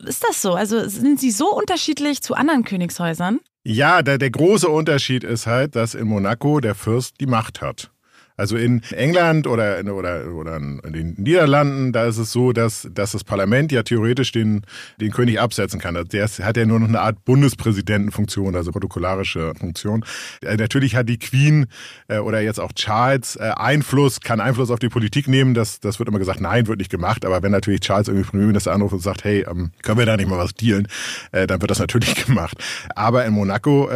ist 0.06 0.24
das 0.24 0.42
so? 0.42 0.54
Also, 0.54 0.88
sind 0.88 1.20
sie 1.20 1.30
so 1.30 1.52
unterschiedlich 1.54 2.22
zu 2.22 2.34
anderen 2.34 2.64
Königshäusern? 2.64 3.40
Ja, 3.64 4.02
der, 4.02 4.18
der 4.18 4.30
große 4.30 4.68
Unterschied 4.68 5.24
ist 5.24 5.46
halt, 5.46 5.76
dass 5.76 5.94
in 5.94 6.06
Monaco 6.08 6.60
der 6.60 6.74
Fürst 6.74 7.20
die 7.20 7.26
Macht 7.26 7.60
hat. 7.60 7.90
Also 8.38 8.56
in 8.56 8.82
England 8.92 9.48
oder, 9.48 9.80
oder, 9.92 10.32
oder 10.32 10.56
in 10.56 10.80
den 10.92 11.14
Niederlanden, 11.18 11.92
da 11.92 12.06
ist 12.06 12.18
es 12.18 12.30
so, 12.30 12.52
dass, 12.52 12.88
dass 12.94 13.10
das 13.12 13.24
Parlament 13.24 13.72
ja 13.72 13.82
theoretisch 13.82 14.30
den, 14.30 14.62
den 15.00 15.10
König 15.10 15.40
absetzen 15.40 15.80
kann. 15.80 15.94
Der 16.12 16.28
hat 16.28 16.56
ja 16.56 16.64
nur 16.64 16.78
noch 16.78 16.86
eine 16.86 17.00
Art 17.00 17.24
Bundespräsidentenfunktion, 17.24 18.54
also 18.54 18.70
protokollarische 18.70 19.54
Funktion. 19.56 20.04
Äh, 20.40 20.56
natürlich 20.56 20.94
hat 20.94 21.08
die 21.08 21.18
Queen 21.18 21.66
äh, 22.06 22.18
oder 22.18 22.40
jetzt 22.40 22.60
auch 22.60 22.72
Charles 22.72 23.34
äh, 23.34 23.50
Einfluss, 23.56 24.20
kann 24.20 24.40
Einfluss 24.40 24.70
auf 24.70 24.78
die 24.78 24.88
Politik 24.88 25.26
nehmen. 25.26 25.54
Das, 25.54 25.80
das 25.80 25.98
wird 25.98 26.08
immer 26.08 26.20
gesagt, 26.20 26.40
nein, 26.40 26.68
wird 26.68 26.78
nicht 26.78 26.92
gemacht. 26.92 27.24
Aber 27.24 27.42
wenn 27.42 27.50
natürlich 27.50 27.80
Charles 27.80 28.06
irgendwie 28.06 28.30
Premierminister 28.30 28.72
anruft 28.72 28.94
und 28.94 29.02
sagt, 29.02 29.24
hey, 29.24 29.44
ähm, 29.50 29.72
können 29.82 29.98
wir 29.98 30.06
da 30.06 30.16
nicht 30.16 30.30
mal 30.30 30.38
was 30.38 30.54
dealen, 30.54 30.86
dann 31.32 31.60
wird 31.60 31.70
das 31.70 31.80
natürlich 31.80 32.14
gemacht. 32.26 32.56
Aber 32.94 33.24
in 33.24 33.32
Monaco 33.32 33.88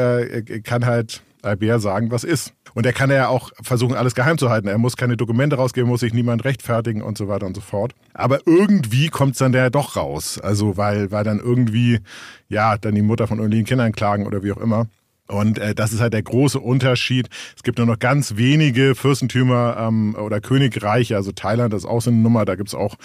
kann 0.65 0.85
halt 0.85 1.23
Albert 1.43 1.83
sagen, 1.83 2.11
was 2.11 2.25
ist. 2.25 2.55
Und 2.75 2.87
er 2.87 2.93
kann 2.93 3.11
ja 3.11 3.29
auch 3.29 3.51
versuchen, 3.61 3.95
alles 3.95 4.15
geheim 4.15 4.39
zu 4.39 4.49
halten. 4.49 4.69
Er 4.69 4.79
muss 4.79 4.97
keine 4.97 5.17
Dokumente 5.17 5.57
rausgeben, 5.57 5.89
muss 5.89 6.01
sich 6.01 6.15
niemand 6.15 6.45
rechtfertigen 6.45 7.03
und 7.03 7.19
so 7.19 7.29
weiter 7.29 7.47
und 7.47 7.55
so 7.55 7.61
fort. 7.61 7.93
Aber 8.15 8.41
irgendwie 8.47 9.09
kommt 9.09 9.33
es 9.33 9.39
dann 9.39 9.53
ja 9.53 9.69
doch 9.69 9.97
raus. 9.97 10.39
Also 10.39 10.77
weil, 10.77 11.11
weil 11.11 11.25
dann 11.25 11.39
irgendwie, 11.39 12.01
ja, 12.49 12.79
dann 12.79 12.95
die 12.95 13.03
Mutter 13.03 13.27
von 13.27 13.39
irgendwelchen 13.39 13.67
Kindern 13.67 13.93
klagen 13.93 14.27
oder 14.27 14.43
wie 14.43 14.53
auch 14.53 14.61
immer. 14.61 14.87
Und 15.29 15.59
äh, 15.59 15.75
das 15.75 15.93
ist 15.93 16.01
halt 16.01 16.13
der 16.13 16.23
große 16.23 16.61
Unterschied. 16.61 17.29
Es 17.57 17.63
gibt 17.63 17.79
nur 17.79 17.87
noch 17.87 17.99
ganz 17.99 18.37
wenige 18.37 18.95
Fürstentümer 18.95 19.77
ähm, 19.79 20.15
oder 20.15 20.41
Königreiche, 20.41 21.17
also 21.17 21.33
Thailand 21.33 21.73
ist 21.75 21.87
auch 21.87 22.03
so 22.03 22.11
eine 22.11 22.19
Nummer, 22.19 22.45
da 22.45 22.55
gibt's 22.55 22.75
auch, 22.75 22.97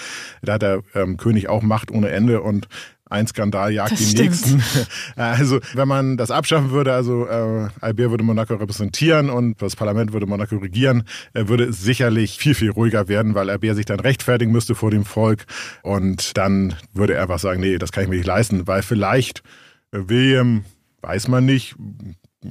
da 0.41 0.54
hat 0.54 0.62
der 0.62 0.82
ähm, 0.93 1.17
König 1.17 1.47
auch 1.47 1.62
Macht 1.62 1.91
ohne 1.91 2.10
Ende 2.10 2.41
und 2.41 2.67
ein 3.10 3.28
Skandal 3.28 3.72
jagt 3.72 3.93
das 3.93 4.00
den 4.00 4.08
stimmt. 4.08 4.30
nächsten. 4.30 4.63
Also 5.15 5.60
wenn 5.74 5.88
man 5.88 6.17
das 6.17 6.32
abschaffen 6.32 6.72
würde, 6.72 6.93
also 6.93 7.28
äh, 7.28 7.70
Albert 7.82 8.12
würde 8.12 8.24
Monaco 8.24 8.56
repräsentieren 8.56 9.30
und 9.30 9.62
das 9.62 9.76
Parlament 9.76 10.13
würde 10.13 10.26
Monaco 10.26 10.58
regieren, 10.58 11.04
äh, 11.34 11.48
würde 11.48 11.65
es 11.65 11.82
sicherlich 11.82 12.38
viel, 12.38 12.56
viel 12.56 12.72
ruhiger 12.72 13.08
werden, 13.08 13.36
weil 13.36 13.50
Albert 13.50 13.76
sich 13.76 13.86
dann 13.86 14.00
rechtfertigen 14.00 14.52
müsste 14.52 14.76
vor 14.76 14.91
dem 14.91 15.06
Volk 15.06 15.46
und 15.84 16.38
dann 16.38 16.76
würde 16.93 17.13
er 17.13 17.30
was 17.30 17.41
sagen, 17.41 17.62
nee, 17.62 17.78
das 17.78 17.91
kann 17.91 18.04
ich 18.04 18.10
mir 18.10 18.17
nicht 18.17 18.28
leisten, 18.28 18.67
weil 18.67 18.84
vielleicht 18.84 19.43
äh, 19.91 20.00
William 20.08 20.65
weiß 21.02 21.28
man 21.28 21.46
nicht, 21.46 21.76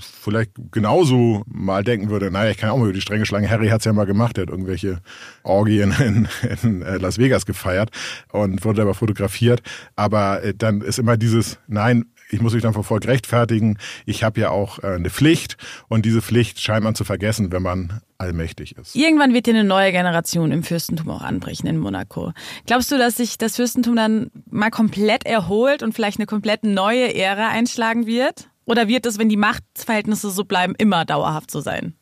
vielleicht 0.01 0.53
genauso 0.73 1.43
mal 1.47 1.85
denken 1.85 2.11
würde, 2.11 2.31
naja, 2.31 2.51
ich 2.51 2.57
kann 2.57 2.71
auch 2.71 2.77
mal 2.77 2.85
über 2.85 2.93
die 2.93 3.01
Stränge 3.01 3.27
schlagen. 3.27 3.49
Harry 3.49 3.69
hat 3.69 3.81
es 3.81 3.85
ja 3.85 3.93
mal 3.93 4.07
gemacht, 4.07 4.39
er 4.39 4.43
hat 4.43 4.51
irgendwelche 4.51 5.01
Orgien 5.43 5.93
in, 5.99 6.29
in, 6.63 6.83
äh, 6.83 6.99
Las 6.99 7.19
Vegas 7.19 7.47
gefeiert 7.47 7.91
und 8.33 8.65
wurde 8.65 8.83
aber 8.83 8.95
fotografiert. 8.95 9.63
Aber 9.95 10.43
äh, 10.43 10.55
dann 10.55 10.81
ist 10.81 10.99
immer 10.99 11.17
dieses, 11.17 11.59
nein, 11.67 12.07
ich 12.29 12.41
muss 12.41 12.55
mich 12.55 12.63
dann 12.63 12.75
vor 12.75 12.85
Volk 12.85 13.07
rechtfertigen. 13.07 13.79
Ich 14.05 14.25
habe 14.25 14.41
ja 14.41 14.51
auch 14.51 14.83
äh, 14.83 14.89
eine 14.89 15.11
Pflicht 15.11 15.57
und 15.89 16.05
diese 16.05 16.23
Pflicht 16.23 16.61
scheint 16.61 16.83
man 16.83 16.95
zu 16.95 17.05
vergessen, 17.05 17.53
wenn 17.53 17.63
man 17.63 18.01
allmächtig 18.19 18.77
ist. 18.77 18.97
Irgendwann 18.97 19.35
wird 19.35 19.47
hier 19.47 19.55
eine 19.55 19.65
neue 19.65 19.93
Generation 19.93 20.51
im 20.51 20.63
Fürstentum 20.63 21.11
auch 21.11 21.23
anbrechen 21.23 21.67
in 21.69 21.79
Monaco. 21.79 22.33
Glaubst 22.67 22.91
du, 22.91 22.99
dass 22.99 23.17
sich 23.17 23.39
das 23.39 23.57
Fürstentum 23.57 23.95
dann 23.95 24.31
mal 24.51 24.71
komplett 24.71 25.25
erholt 25.25 25.83
und 25.83 25.93
vielleicht 25.93 26.19
eine 26.19 26.27
komplett 26.27 26.65
neue 26.65 27.15
Ära 27.15 27.49
einschlagen 27.49 28.07
wird? 28.07 28.49
Oder 28.67 28.89
wird 28.89 29.07
es, 29.07 29.19
wenn 29.19 29.29
die 29.29 29.37
Machtverhältnisse 29.37 30.31
so 30.31 30.45
bleiben, 30.45 30.75
immer 30.77 31.05
dauerhaft 31.05 31.51
so 31.51 31.61
sein? 31.61 31.95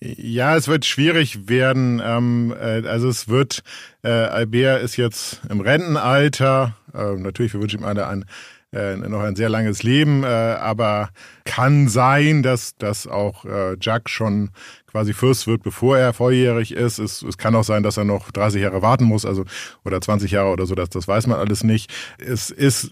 Ja, 0.00 0.54
es 0.54 0.68
wird 0.68 0.84
schwierig 0.84 1.48
werden. 1.48 2.00
Ähm, 2.04 2.54
äh, 2.56 2.86
also 2.86 3.08
es 3.08 3.26
wird, 3.26 3.62
äh, 4.04 4.10
Albert 4.10 4.82
ist 4.82 4.96
jetzt 4.96 5.40
im 5.48 5.60
Rentenalter. 5.60 6.76
Äh, 6.94 7.14
natürlich, 7.16 7.52
wir 7.52 7.60
wünschen 7.60 7.80
ihm 7.80 7.86
alle 7.86 8.06
ein, 8.06 8.24
äh, 8.72 8.96
noch 8.96 9.22
ein 9.22 9.34
sehr 9.34 9.48
langes 9.48 9.82
Leben, 9.82 10.24
aber 10.24 11.08
kann 11.44 11.88
sein, 11.88 12.42
dass, 12.42 12.76
dass 12.76 13.06
auch 13.06 13.46
Jack 13.80 14.10
schon 14.10 14.50
quasi 14.98 15.12
Fürst 15.12 15.46
wird, 15.46 15.62
bevor 15.62 15.96
er 15.96 16.12
volljährig 16.12 16.72
ist. 16.72 16.98
Es, 16.98 17.22
es 17.22 17.38
kann 17.38 17.54
auch 17.54 17.62
sein, 17.62 17.84
dass 17.84 17.96
er 17.96 18.04
noch 18.04 18.32
30 18.32 18.62
Jahre 18.62 18.82
warten 18.82 19.04
muss, 19.04 19.24
also 19.24 19.44
oder 19.84 20.00
20 20.00 20.32
Jahre 20.32 20.50
oder 20.50 20.66
so, 20.66 20.74
das, 20.74 20.88
das 20.90 21.06
weiß 21.06 21.28
man 21.28 21.38
alles 21.38 21.62
nicht. 21.62 21.92
Es 22.18 22.50
ist 22.50 22.90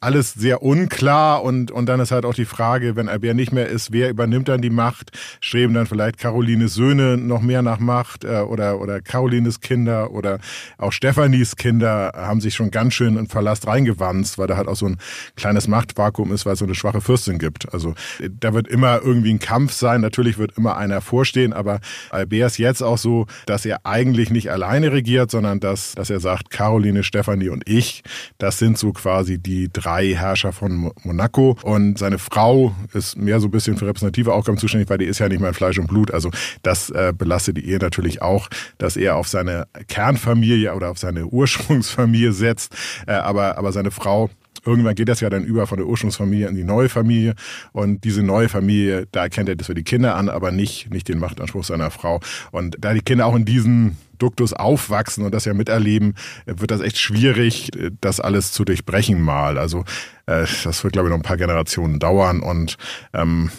alles 0.00 0.32
sehr 0.32 0.62
unklar 0.62 1.42
und, 1.42 1.70
und 1.70 1.84
dann 1.84 2.00
ist 2.00 2.12
halt 2.12 2.24
auch 2.24 2.32
die 2.32 2.46
Frage, 2.46 2.96
wenn 2.96 3.10
Albert 3.10 3.36
nicht 3.36 3.52
mehr 3.52 3.68
ist, 3.68 3.92
wer 3.92 4.08
übernimmt 4.08 4.48
dann 4.48 4.62
die 4.62 4.70
Macht? 4.70 5.10
Streben 5.42 5.74
dann 5.74 5.84
vielleicht 5.84 6.16
Carolines 6.16 6.72
Söhne 6.72 7.18
noch 7.18 7.42
mehr 7.42 7.60
nach 7.60 7.78
Macht 7.78 8.24
äh, 8.24 8.38
oder, 8.38 8.80
oder 8.80 9.02
Carolines 9.02 9.60
Kinder 9.60 10.12
oder 10.12 10.38
auch 10.78 10.92
Stephanies 10.92 11.56
Kinder 11.56 12.12
haben 12.16 12.40
sich 12.40 12.54
schon 12.54 12.70
ganz 12.70 12.94
schön 12.94 13.18
in 13.18 13.26
Verlass 13.26 13.66
reingewanzt, 13.66 14.38
weil 14.38 14.46
da 14.46 14.56
halt 14.56 14.68
auch 14.68 14.76
so 14.76 14.86
ein 14.86 14.96
kleines 15.36 15.68
Machtvakuum 15.68 16.32
ist, 16.32 16.46
weil 16.46 16.54
es 16.54 16.60
so 16.60 16.64
eine 16.64 16.74
schwache 16.74 17.02
Fürstin 17.02 17.38
gibt. 17.38 17.70
Also 17.74 17.92
da 18.40 18.54
wird 18.54 18.66
immer 18.66 19.02
irgendwie 19.02 19.34
ein 19.34 19.40
Kampf 19.40 19.72
sein. 19.72 20.00
Natürlich 20.00 20.38
wird 20.38 20.56
immer 20.56 20.78
einer 20.78 21.02
vor 21.02 21.26
vorstehen. 21.34 21.52
Aber 21.52 21.80
Albert 22.10 22.52
ist 22.52 22.58
jetzt 22.58 22.82
auch 22.82 22.98
so, 22.98 23.26
dass 23.46 23.64
er 23.64 23.80
eigentlich 23.84 24.30
nicht 24.30 24.50
alleine 24.50 24.92
regiert, 24.92 25.30
sondern 25.30 25.60
dass, 25.60 25.94
dass 25.94 26.10
er 26.10 26.20
sagt, 26.20 26.50
Caroline, 26.50 27.02
Stefanie 27.02 27.48
und 27.48 27.68
ich, 27.68 28.02
das 28.38 28.58
sind 28.58 28.78
so 28.78 28.92
quasi 28.92 29.38
die 29.38 29.68
drei 29.72 30.14
Herrscher 30.14 30.52
von 30.52 30.92
Monaco. 31.02 31.56
Und 31.62 31.98
seine 31.98 32.18
Frau 32.18 32.74
ist 32.92 33.16
mehr 33.16 33.40
so 33.40 33.48
ein 33.48 33.50
bisschen 33.50 33.76
für 33.76 33.86
repräsentative 33.86 34.32
Aufgaben 34.32 34.58
zuständig, 34.58 34.88
weil 34.88 34.98
die 34.98 35.06
ist 35.06 35.18
ja 35.18 35.28
nicht 35.28 35.40
mein 35.40 35.54
Fleisch 35.54 35.78
und 35.78 35.86
Blut. 35.86 36.12
Also 36.12 36.30
das 36.62 36.90
äh, 36.90 37.12
belastet 37.16 37.56
die 37.56 37.68
Ehe 37.68 37.78
natürlich 37.78 38.22
auch, 38.22 38.48
dass 38.78 38.96
er 38.96 39.16
auf 39.16 39.28
seine 39.28 39.66
Kernfamilie 39.88 40.74
oder 40.74 40.90
auf 40.90 40.98
seine 40.98 41.26
Ursprungsfamilie 41.26 42.32
setzt. 42.32 42.74
Äh, 43.06 43.12
aber, 43.12 43.58
aber 43.58 43.72
seine 43.72 43.90
Frau 43.90 44.30
irgendwann 44.64 44.94
geht 44.94 45.08
das 45.08 45.20
ja 45.20 45.30
dann 45.30 45.44
über 45.44 45.66
von 45.66 45.78
der 45.78 45.86
Ursprungsfamilie 45.86 46.48
in 46.48 46.56
die 46.56 46.64
neue 46.64 46.88
Familie. 46.88 47.34
Und 47.72 48.04
diese 48.04 48.22
neue 48.22 48.48
Familie, 48.48 49.06
da 49.12 49.24
erkennt 49.24 49.48
er 49.48 49.56
das 49.56 49.66
für 49.66 49.74
die 49.74 49.84
Kinder 49.84 50.16
an, 50.16 50.28
aber 50.28 50.50
nicht, 50.50 50.90
nicht 50.90 51.08
den 51.08 51.18
Machtanspruch 51.18 51.64
seiner 51.64 51.90
Frau. 51.90 52.20
Und 52.50 52.76
da 52.80 52.94
die 52.94 53.00
Kinder 53.00 53.26
auch 53.26 53.34
in 53.34 53.44
diesen 53.44 53.96
Duktus 54.18 54.52
aufwachsen 54.52 55.24
und 55.24 55.34
das 55.34 55.44
ja 55.44 55.54
miterleben, 55.54 56.14
wird 56.46 56.70
das 56.70 56.80
echt 56.80 56.98
schwierig, 56.98 57.70
das 58.00 58.20
alles 58.20 58.52
zu 58.52 58.64
durchbrechen 58.64 59.20
mal. 59.20 59.58
Also 59.58 59.84
äh, 60.26 60.46
das 60.64 60.84
wird, 60.84 60.92
glaube 60.92 61.08
ich, 61.08 61.10
noch 61.10 61.18
ein 61.18 61.22
paar 61.22 61.36
Generationen 61.36 61.98
dauern 61.98 62.40
und 62.40 62.76
ähm, 63.12 63.50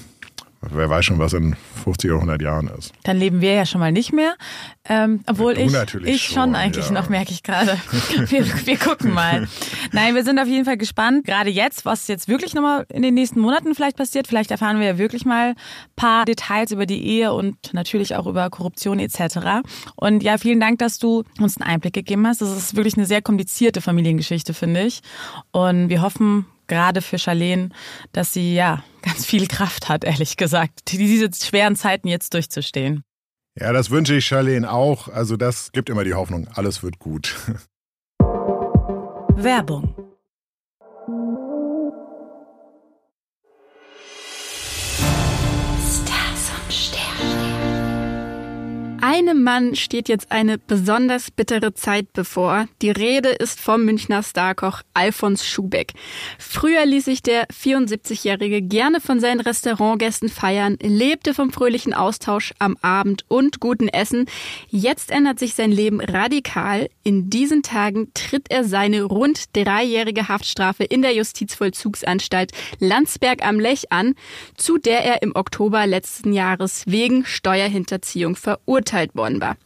wer 0.61 0.89
weiß 0.89 1.05
schon, 1.05 1.19
was 1.19 1.33
in 1.33 1.55
50 1.83 2.11
oder 2.11 2.19
100 2.21 2.41
Jahren 2.41 2.67
ist. 2.77 2.93
Dann 3.03 3.17
leben 3.17 3.41
wir 3.41 3.53
ja 3.53 3.65
schon 3.65 3.79
mal 3.79 3.91
nicht 3.91 4.13
mehr. 4.13 4.35
Ähm, 4.87 5.21
obwohl 5.25 5.57
ich, 5.57 5.73
ich 6.05 6.23
schon, 6.23 6.33
schon 6.33 6.55
eigentlich 6.55 6.85
ja. 6.85 6.91
noch, 6.91 7.09
merke 7.09 7.31
ich 7.31 7.43
gerade. 7.43 7.77
wir, 8.27 8.45
wir 8.65 8.77
gucken 8.77 9.13
mal. 9.13 9.47
Nein, 9.91 10.15
wir 10.15 10.23
sind 10.23 10.39
auf 10.39 10.47
jeden 10.47 10.65
Fall 10.65 10.77
gespannt, 10.77 11.25
gerade 11.25 11.49
jetzt, 11.49 11.85
was 11.85 12.07
jetzt 12.07 12.27
wirklich 12.27 12.53
nochmal 12.53 12.85
in 12.89 13.01
den 13.01 13.13
nächsten 13.13 13.39
Monaten 13.39 13.73
vielleicht 13.73 13.97
passiert. 13.97 14.27
Vielleicht 14.27 14.51
erfahren 14.51 14.79
wir 14.79 14.85
ja 14.87 14.97
wirklich 14.97 15.25
mal 15.25 15.49
ein 15.49 15.55
paar 15.95 16.25
Details 16.25 16.71
über 16.71 16.85
die 16.85 17.05
Ehe 17.05 17.33
und 17.33 17.73
natürlich 17.73 18.15
auch 18.15 18.27
über 18.27 18.49
Korruption 18.49 18.99
etc. 18.99 19.63
Und 19.95 20.23
ja, 20.23 20.37
vielen 20.37 20.59
Dank, 20.59 20.79
dass 20.79 20.99
du 20.99 21.23
uns 21.39 21.59
einen 21.59 21.69
Einblick 21.69 21.93
gegeben 21.93 22.27
hast. 22.27 22.41
Das 22.41 22.55
ist 22.55 22.75
wirklich 22.75 22.95
eine 22.95 23.05
sehr 23.05 23.21
komplizierte 23.21 23.81
Familiengeschichte, 23.81 24.53
finde 24.53 24.83
ich. 24.83 25.01
Und 25.51 25.89
wir 25.89 26.01
hoffen 26.01 26.45
gerade 26.67 27.01
für 27.01 27.17
Charlene, 27.17 27.69
dass 28.11 28.33
sie 28.33 28.55
ja 28.55 28.83
ganz 29.01 29.25
viel 29.25 29.47
Kraft 29.47 29.89
hat, 29.89 30.03
ehrlich 30.03 30.37
gesagt, 30.37 30.91
diese 30.91 31.29
schweren 31.33 31.75
Zeiten 31.75 32.07
jetzt 32.07 32.33
durchzustehen. 32.33 33.03
Ja, 33.57 33.71
das 33.71 33.89
wünsche 33.89 34.15
ich 34.15 34.25
Charlene 34.25 34.69
auch. 34.69 35.07
Also 35.07 35.37
das 35.37 35.71
gibt 35.71 35.89
immer 35.89 36.03
die 36.03 36.13
Hoffnung, 36.13 36.47
alles 36.53 36.83
wird 36.83 36.99
gut. 36.99 37.35
Werbung 39.37 39.95
Einem 49.07 49.43
Mann 49.43 49.75
steht 49.75 50.09
jetzt 50.09 50.31
eine 50.31 50.57
besonders 50.57 51.29
bittere 51.29 51.75
Zeit 51.75 52.11
bevor. 52.13 52.65
Die 52.81 52.89
Rede 52.89 53.29
ist 53.29 53.59
vom 53.59 53.85
Münchner 53.85 54.23
Starkoch 54.23 54.81
Alfons 54.95 55.45
Schubeck. 55.45 55.93
Früher 56.39 56.83
ließ 56.87 57.05
sich 57.05 57.21
der 57.21 57.45
74-Jährige 57.49 58.63
gerne 58.63 58.99
von 58.99 59.19
seinen 59.19 59.41
Restaurantgästen 59.41 60.27
feiern, 60.27 60.79
lebte 60.81 61.35
vom 61.35 61.51
fröhlichen 61.51 61.93
Austausch 61.93 62.55
am 62.57 62.77
Abend 62.81 63.25
und 63.27 63.59
guten 63.59 63.89
Essen. 63.89 64.25
Jetzt 64.69 65.11
ändert 65.11 65.37
sich 65.37 65.53
sein 65.53 65.71
Leben 65.71 66.01
radikal. 66.01 66.89
In 67.03 67.29
diesen 67.29 67.61
Tagen 67.61 68.11
tritt 68.15 68.49
er 68.49 68.63
seine 68.63 69.03
rund 69.03 69.55
dreijährige 69.55 70.29
Haftstrafe 70.29 70.83
in 70.83 71.03
der 71.03 71.13
Justizvollzugsanstalt 71.13 72.53
Landsberg 72.79 73.45
am 73.45 73.59
Lech 73.59 73.91
an, 73.91 74.15
zu 74.57 74.79
der 74.79 75.05
er 75.05 75.21
im 75.21 75.35
Oktober 75.35 75.85
letzten 75.85 76.33
Jahres 76.33 76.81
wegen 76.87 77.23
Steuerhinterziehung 77.23 78.35
verurteilt 78.35 78.94
verurteilt 78.95 79.15
worden 79.15 79.41
war. 79.41 79.57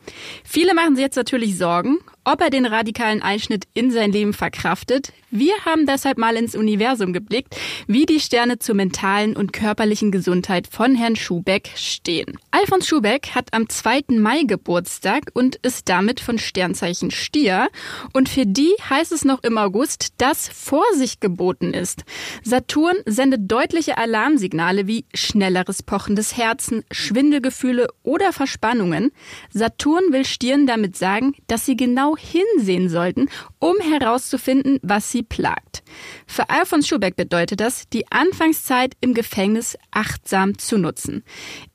Viele 0.44 0.74
machen 0.74 0.96
sich 0.96 1.04
jetzt 1.04 1.16
natürlich 1.16 1.58
Sorgen, 1.58 2.00
ob 2.32 2.42
er 2.42 2.50
den 2.50 2.66
radikalen 2.66 3.22
Einschnitt 3.22 3.68
in 3.74 3.92
sein 3.92 4.12
Leben 4.12 4.34
verkraftet. 4.34 5.14
Wir 5.32 5.54
haben 5.66 5.86
deshalb 5.86 6.18
mal 6.18 6.36
ins 6.36 6.56
Universum 6.56 7.14
geblickt, 7.14 7.56
wie 7.88 8.06
die 8.06 8.20
Sterne 8.20 8.60
zur 8.60 8.76
mentalen 8.76 9.36
und 9.36 9.54
körperlichen 9.54 10.12
Gesundheit 10.12 10.68
von 10.68 10.96
Herrn 10.96 11.16
Schubeck 11.16 11.70
stehen. 11.76 12.38
Alfons 12.52 12.88
Schubeck 12.88 13.36
hat 13.36 13.54
am 13.54 13.70
2. 13.70 14.18
Mai 14.18 14.44
Geburtstag 14.44 15.32
und 15.34 15.58
ist 15.58 15.88
damit 15.88 16.20
von 16.20 16.40
Sternzeichen 16.40 17.12
Stier. 17.12 17.70
Und 18.14 18.28
für 18.28 18.46
die 18.46 18.74
heißt 18.90 19.12
es 19.12 19.24
noch 19.24 19.44
im 19.44 19.58
August, 19.58 20.14
dass 20.18 20.50
Vorsicht 20.50 21.22
geboten 21.22 21.74
ist. 21.74 22.04
Saturn 22.44 22.96
sendet 23.06 23.52
deutliche 23.52 23.98
Alarmsignale 23.98 24.88
wie 24.88 25.06
schnelleres 25.14 25.84
Pochen 25.84 26.16
des 26.16 26.38
Herzen, 26.38 26.84
Schwindelgefühle 26.92 27.88
oder 28.02 28.34
Verspannungen. 28.34 29.12
Saturn 29.52 30.12
will 30.12 30.26
Stieren 30.26 30.66
damit 30.66 30.98
sagen, 30.98 31.34
dass 31.48 31.66
sie 31.66 31.78
genau 31.78 32.10
genau 32.10 32.18
hinsehen 32.20 32.90
sollten, 32.90 33.30
um 33.60 33.76
herauszufinden, 33.80 34.80
was 34.82 35.12
sie 35.12 35.24
plagt. 35.24 35.84
Für 36.28 36.50
Alfons 36.50 36.88
Schubeck 36.88 37.16
bedeutet 37.16 37.60
das, 37.60 37.90
die 37.90 38.12
Anfangszeit 38.12 38.94
im 39.02 39.14
Gefängnis 39.14 39.78
achtsam 39.92 40.58
zu 40.58 40.78
nutzen. 40.78 41.24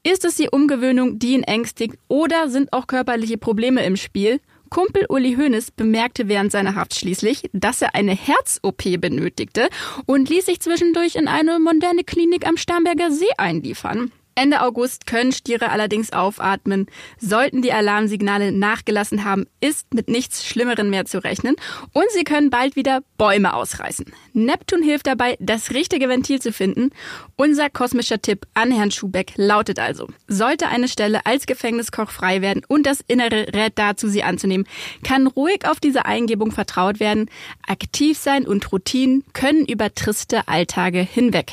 Ist 0.02 0.24
es 0.24 0.36
die 0.36 0.50
Umgewöhnung, 0.50 1.18
die 1.18 1.32
ihn 1.32 1.42
ängstigt, 1.42 1.96
oder 2.08 2.48
sind 2.48 2.72
auch 2.72 2.86
körperliche 2.86 3.38
Probleme 3.38 3.84
im 3.84 3.96
Spiel? 3.96 4.40
Kumpel 4.70 5.06
Uli 5.08 5.36
Hoeneß 5.36 5.70
bemerkte 5.70 6.26
während 6.28 6.50
seiner 6.50 6.74
Haft 6.74 6.96
schließlich, 6.96 7.48
dass 7.52 7.80
er 7.80 7.94
eine 7.94 8.14
Herz-OP 8.14 9.00
benötigte 9.00 9.68
und 10.06 10.28
ließ 10.28 10.46
sich 10.46 10.60
zwischendurch 10.60 11.14
in 11.14 11.28
eine 11.28 11.60
moderne 11.60 12.02
Klinik 12.02 12.46
am 12.46 12.56
Starnberger 12.56 13.12
See 13.12 13.28
einliefern. 13.38 14.10
Ende 14.34 14.62
August 14.62 15.06
können 15.06 15.32
Stiere 15.32 15.70
allerdings 15.70 16.12
aufatmen. 16.12 16.86
Sollten 17.18 17.62
die 17.62 17.72
Alarmsignale 17.72 18.52
nachgelassen 18.52 19.24
haben, 19.24 19.46
ist 19.60 19.94
mit 19.94 20.08
nichts 20.08 20.44
Schlimmeren 20.44 20.90
mehr 20.90 21.04
zu 21.04 21.22
rechnen 21.22 21.56
und 21.92 22.06
sie 22.12 22.24
können 22.24 22.50
bald 22.50 22.76
wieder 22.76 23.02
Bäume 23.16 23.54
ausreißen. 23.54 24.06
Neptun 24.32 24.82
hilft 24.82 25.06
dabei, 25.06 25.36
das 25.40 25.70
richtige 25.70 26.08
Ventil 26.08 26.40
zu 26.40 26.52
finden. 26.52 26.90
Unser 27.36 27.70
kosmischer 27.70 28.20
Tipp 28.20 28.46
an 28.54 28.70
Herrn 28.70 28.90
Schubeck 28.90 29.32
lautet 29.36 29.78
also, 29.78 30.08
sollte 30.26 30.68
eine 30.68 30.88
Stelle 30.88 31.24
als 31.26 31.46
Gefängniskoch 31.46 32.10
frei 32.10 32.42
werden 32.42 32.62
und 32.66 32.86
das 32.86 33.00
Innere 33.06 33.46
rät 33.54 33.72
dazu, 33.76 34.08
sie 34.08 34.22
anzunehmen, 34.22 34.66
kann 35.02 35.26
ruhig 35.26 35.66
auf 35.66 35.80
diese 35.80 36.06
Eingebung 36.06 36.50
vertraut 36.50 37.00
werden. 37.00 37.30
Aktiv 37.66 38.18
sein 38.18 38.46
und 38.46 38.72
Routinen 38.72 39.24
können 39.32 39.64
über 39.66 39.94
triste 39.94 40.48
Alltage 40.48 41.00
hinweg 41.00 41.50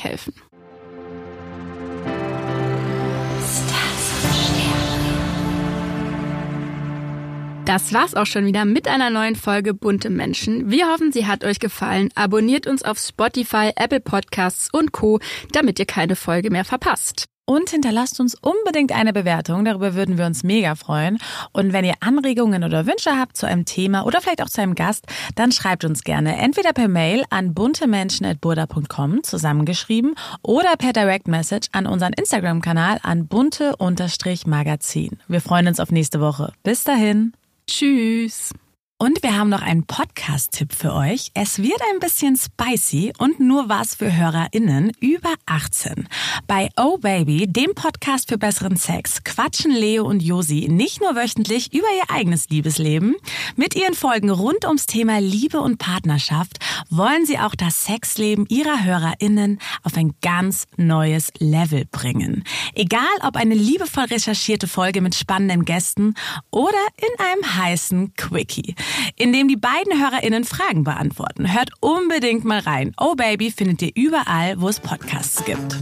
Das 7.72 7.94
war's 7.94 8.14
auch 8.14 8.26
schon 8.26 8.44
wieder 8.44 8.66
mit 8.66 8.86
einer 8.86 9.08
neuen 9.08 9.34
Folge 9.34 9.72
Bunte 9.72 10.10
Menschen. 10.10 10.70
Wir 10.70 10.88
hoffen, 10.88 11.10
sie 11.10 11.26
hat 11.26 11.42
euch 11.42 11.58
gefallen. 11.58 12.10
Abonniert 12.14 12.66
uns 12.66 12.82
auf 12.82 12.98
Spotify, 12.98 13.70
Apple 13.76 14.00
Podcasts 14.00 14.68
und 14.70 14.92
Co., 14.92 15.20
damit 15.52 15.78
ihr 15.78 15.86
keine 15.86 16.14
Folge 16.14 16.50
mehr 16.50 16.66
verpasst. 16.66 17.24
Und 17.46 17.70
hinterlasst 17.70 18.20
uns 18.20 18.34
unbedingt 18.34 18.92
eine 18.92 19.14
Bewertung, 19.14 19.64
darüber 19.64 19.94
würden 19.94 20.18
wir 20.18 20.26
uns 20.26 20.44
mega 20.44 20.74
freuen. 20.74 21.16
Und 21.52 21.72
wenn 21.72 21.86
ihr 21.86 21.94
Anregungen 22.00 22.62
oder 22.62 22.84
Wünsche 22.86 23.18
habt 23.18 23.38
zu 23.38 23.46
einem 23.46 23.64
Thema 23.64 24.04
oder 24.04 24.20
vielleicht 24.20 24.42
auch 24.42 24.50
zu 24.50 24.60
einem 24.60 24.74
Gast, 24.74 25.06
dann 25.34 25.50
schreibt 25.50 25.86
uns 25.86 26.04
gerne 26.04 26.36
entweder 26.36 26.74
per 26.74 26.88
Mail 26.88 27.24
an 27.30 27.54
buntemenschen.burda.com 27.54 29.22
zusammengeschrieben 29.22 30.14
oder 30.42 30.76
per 30.76 30.92
Direct 30.92 31.26
Message 31.26 31.68
an 31.72 31.86
unseren 31.86 32.12
Instagram-Kanal 32.12 32.98
an 33.02 33.28
bunte-magazin. 33.28 35.18
Wir 35.26 35.40
freuen 35.40 35.68
uns 35.68 35.80
auf 35.80 35.90
nächste 35.90 36.20
Woche. 36.20 36.52
Bis 36.62 36.84
dahin. 36.84 37.32
Tschüss. 37.66 38.52
Und 39.02 39.24
wir 39.24 39.36
haben 39.36 39.48
noch 39.48 39.62
einen 39.62 39.82
Podcast-Tipp 39.84 40.72
für 40.72 40.94
euch. 40.94 41.32
Es 41.34 41.60
wird 41.60 41.80
ein 41.92 41.98
bisschen 41.98 42.36
spicy 42.36 43.12
und 43.18 43.40
nur 43.40 43.68
was 43.68 43.96
für 43.96 44.16
HörerInnen 44.16 44.92
über 45.00 45.34
18. 45.44 46.08
Bei 46.46 46.68
Oh 46.76 46.98
Baby, 46.98 47.48
dem 47.48 47.74
Podcast 47.74 48.28
für 48.28 48.38
besseren 48.38 48.76
Sex, 48.76 49.24
quatschen 49.24 49.72
Leo 49.72 50.04
und 50.04 50.22
Josi 50.22 50.68
nicht 50.70 51.00
nur 51.00 51.16
wöchentlich 51.16 51.74
über 51.74 51.88
ihr 51.88 52.14
eigenes 52.14 52.48
Liebesleben. 52.48 53.16
Mit 53.56 53.74
ihren 53.74 53.94
Folgen 53.94 54.30
rund 54.30 54.64
ums 54.66 54.86
Thema 54.86 55.18
Liebe 55.20 55.58
und 55.60 55.78
Partnerschaft 55.78 56.60
wollen 56.88 57.26
sie 57.26 57.40
auch 57.40 57.56
das 57.56 57.86
Sexleben 57.86 58.46
ihrer 58.50 58.84
HörerInnen 58.84 59.58
auf 59.82 59.96
ein 59.96 60.14
ganz 60.22 60.68
neues 60.76 61.32
Level 61.40 61.86
bringen. 61.90 62.44
Egal 62.72 63.02
ob 63.22 63.34
eine 63.34 63.56
liebevoll 63.56 64.04
recherchierte 64.04 64.68
Folge 64.68 65.00
mit 65.00 65.16
spannenden 65.16 65.64
Gästen 65.64 66.14
oder 66.52 66.78
in 66.98 67.24
einem 67.26 67.56
heißen 67.56 68.14
Quickie 68.14 68.76
in 69.16 69.32
dem 69.32 69.48
die 69.48 69.56
beiden 69.56 70.00
HörerInnen 70.00 70.44
Fragen 70.44 70.84
beantworten. 70.84 71.52
Hört 71.52 71.70
unbedingt 71.80 72.44
mal 72.44 72.60
rein. 72.60 72.94
Oh 72.98 73.14
Baby 73.14 73.50
findet 73.50 73.82
ihr 73.82 73.92
überall, 73.94 74.60
wo 74.60 74.68
es 74.68 74.80
Podcasts 74.80 75.44
gibt. 75.44 75.76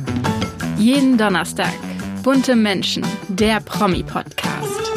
Jeden 0.78 1.18
Donnerstag. 1.18 1.72
Bunte 2.22 2.54
Menschen, 2.54 3.04
der 3.28 3.60
Promi-Podcast. 3.60 4.89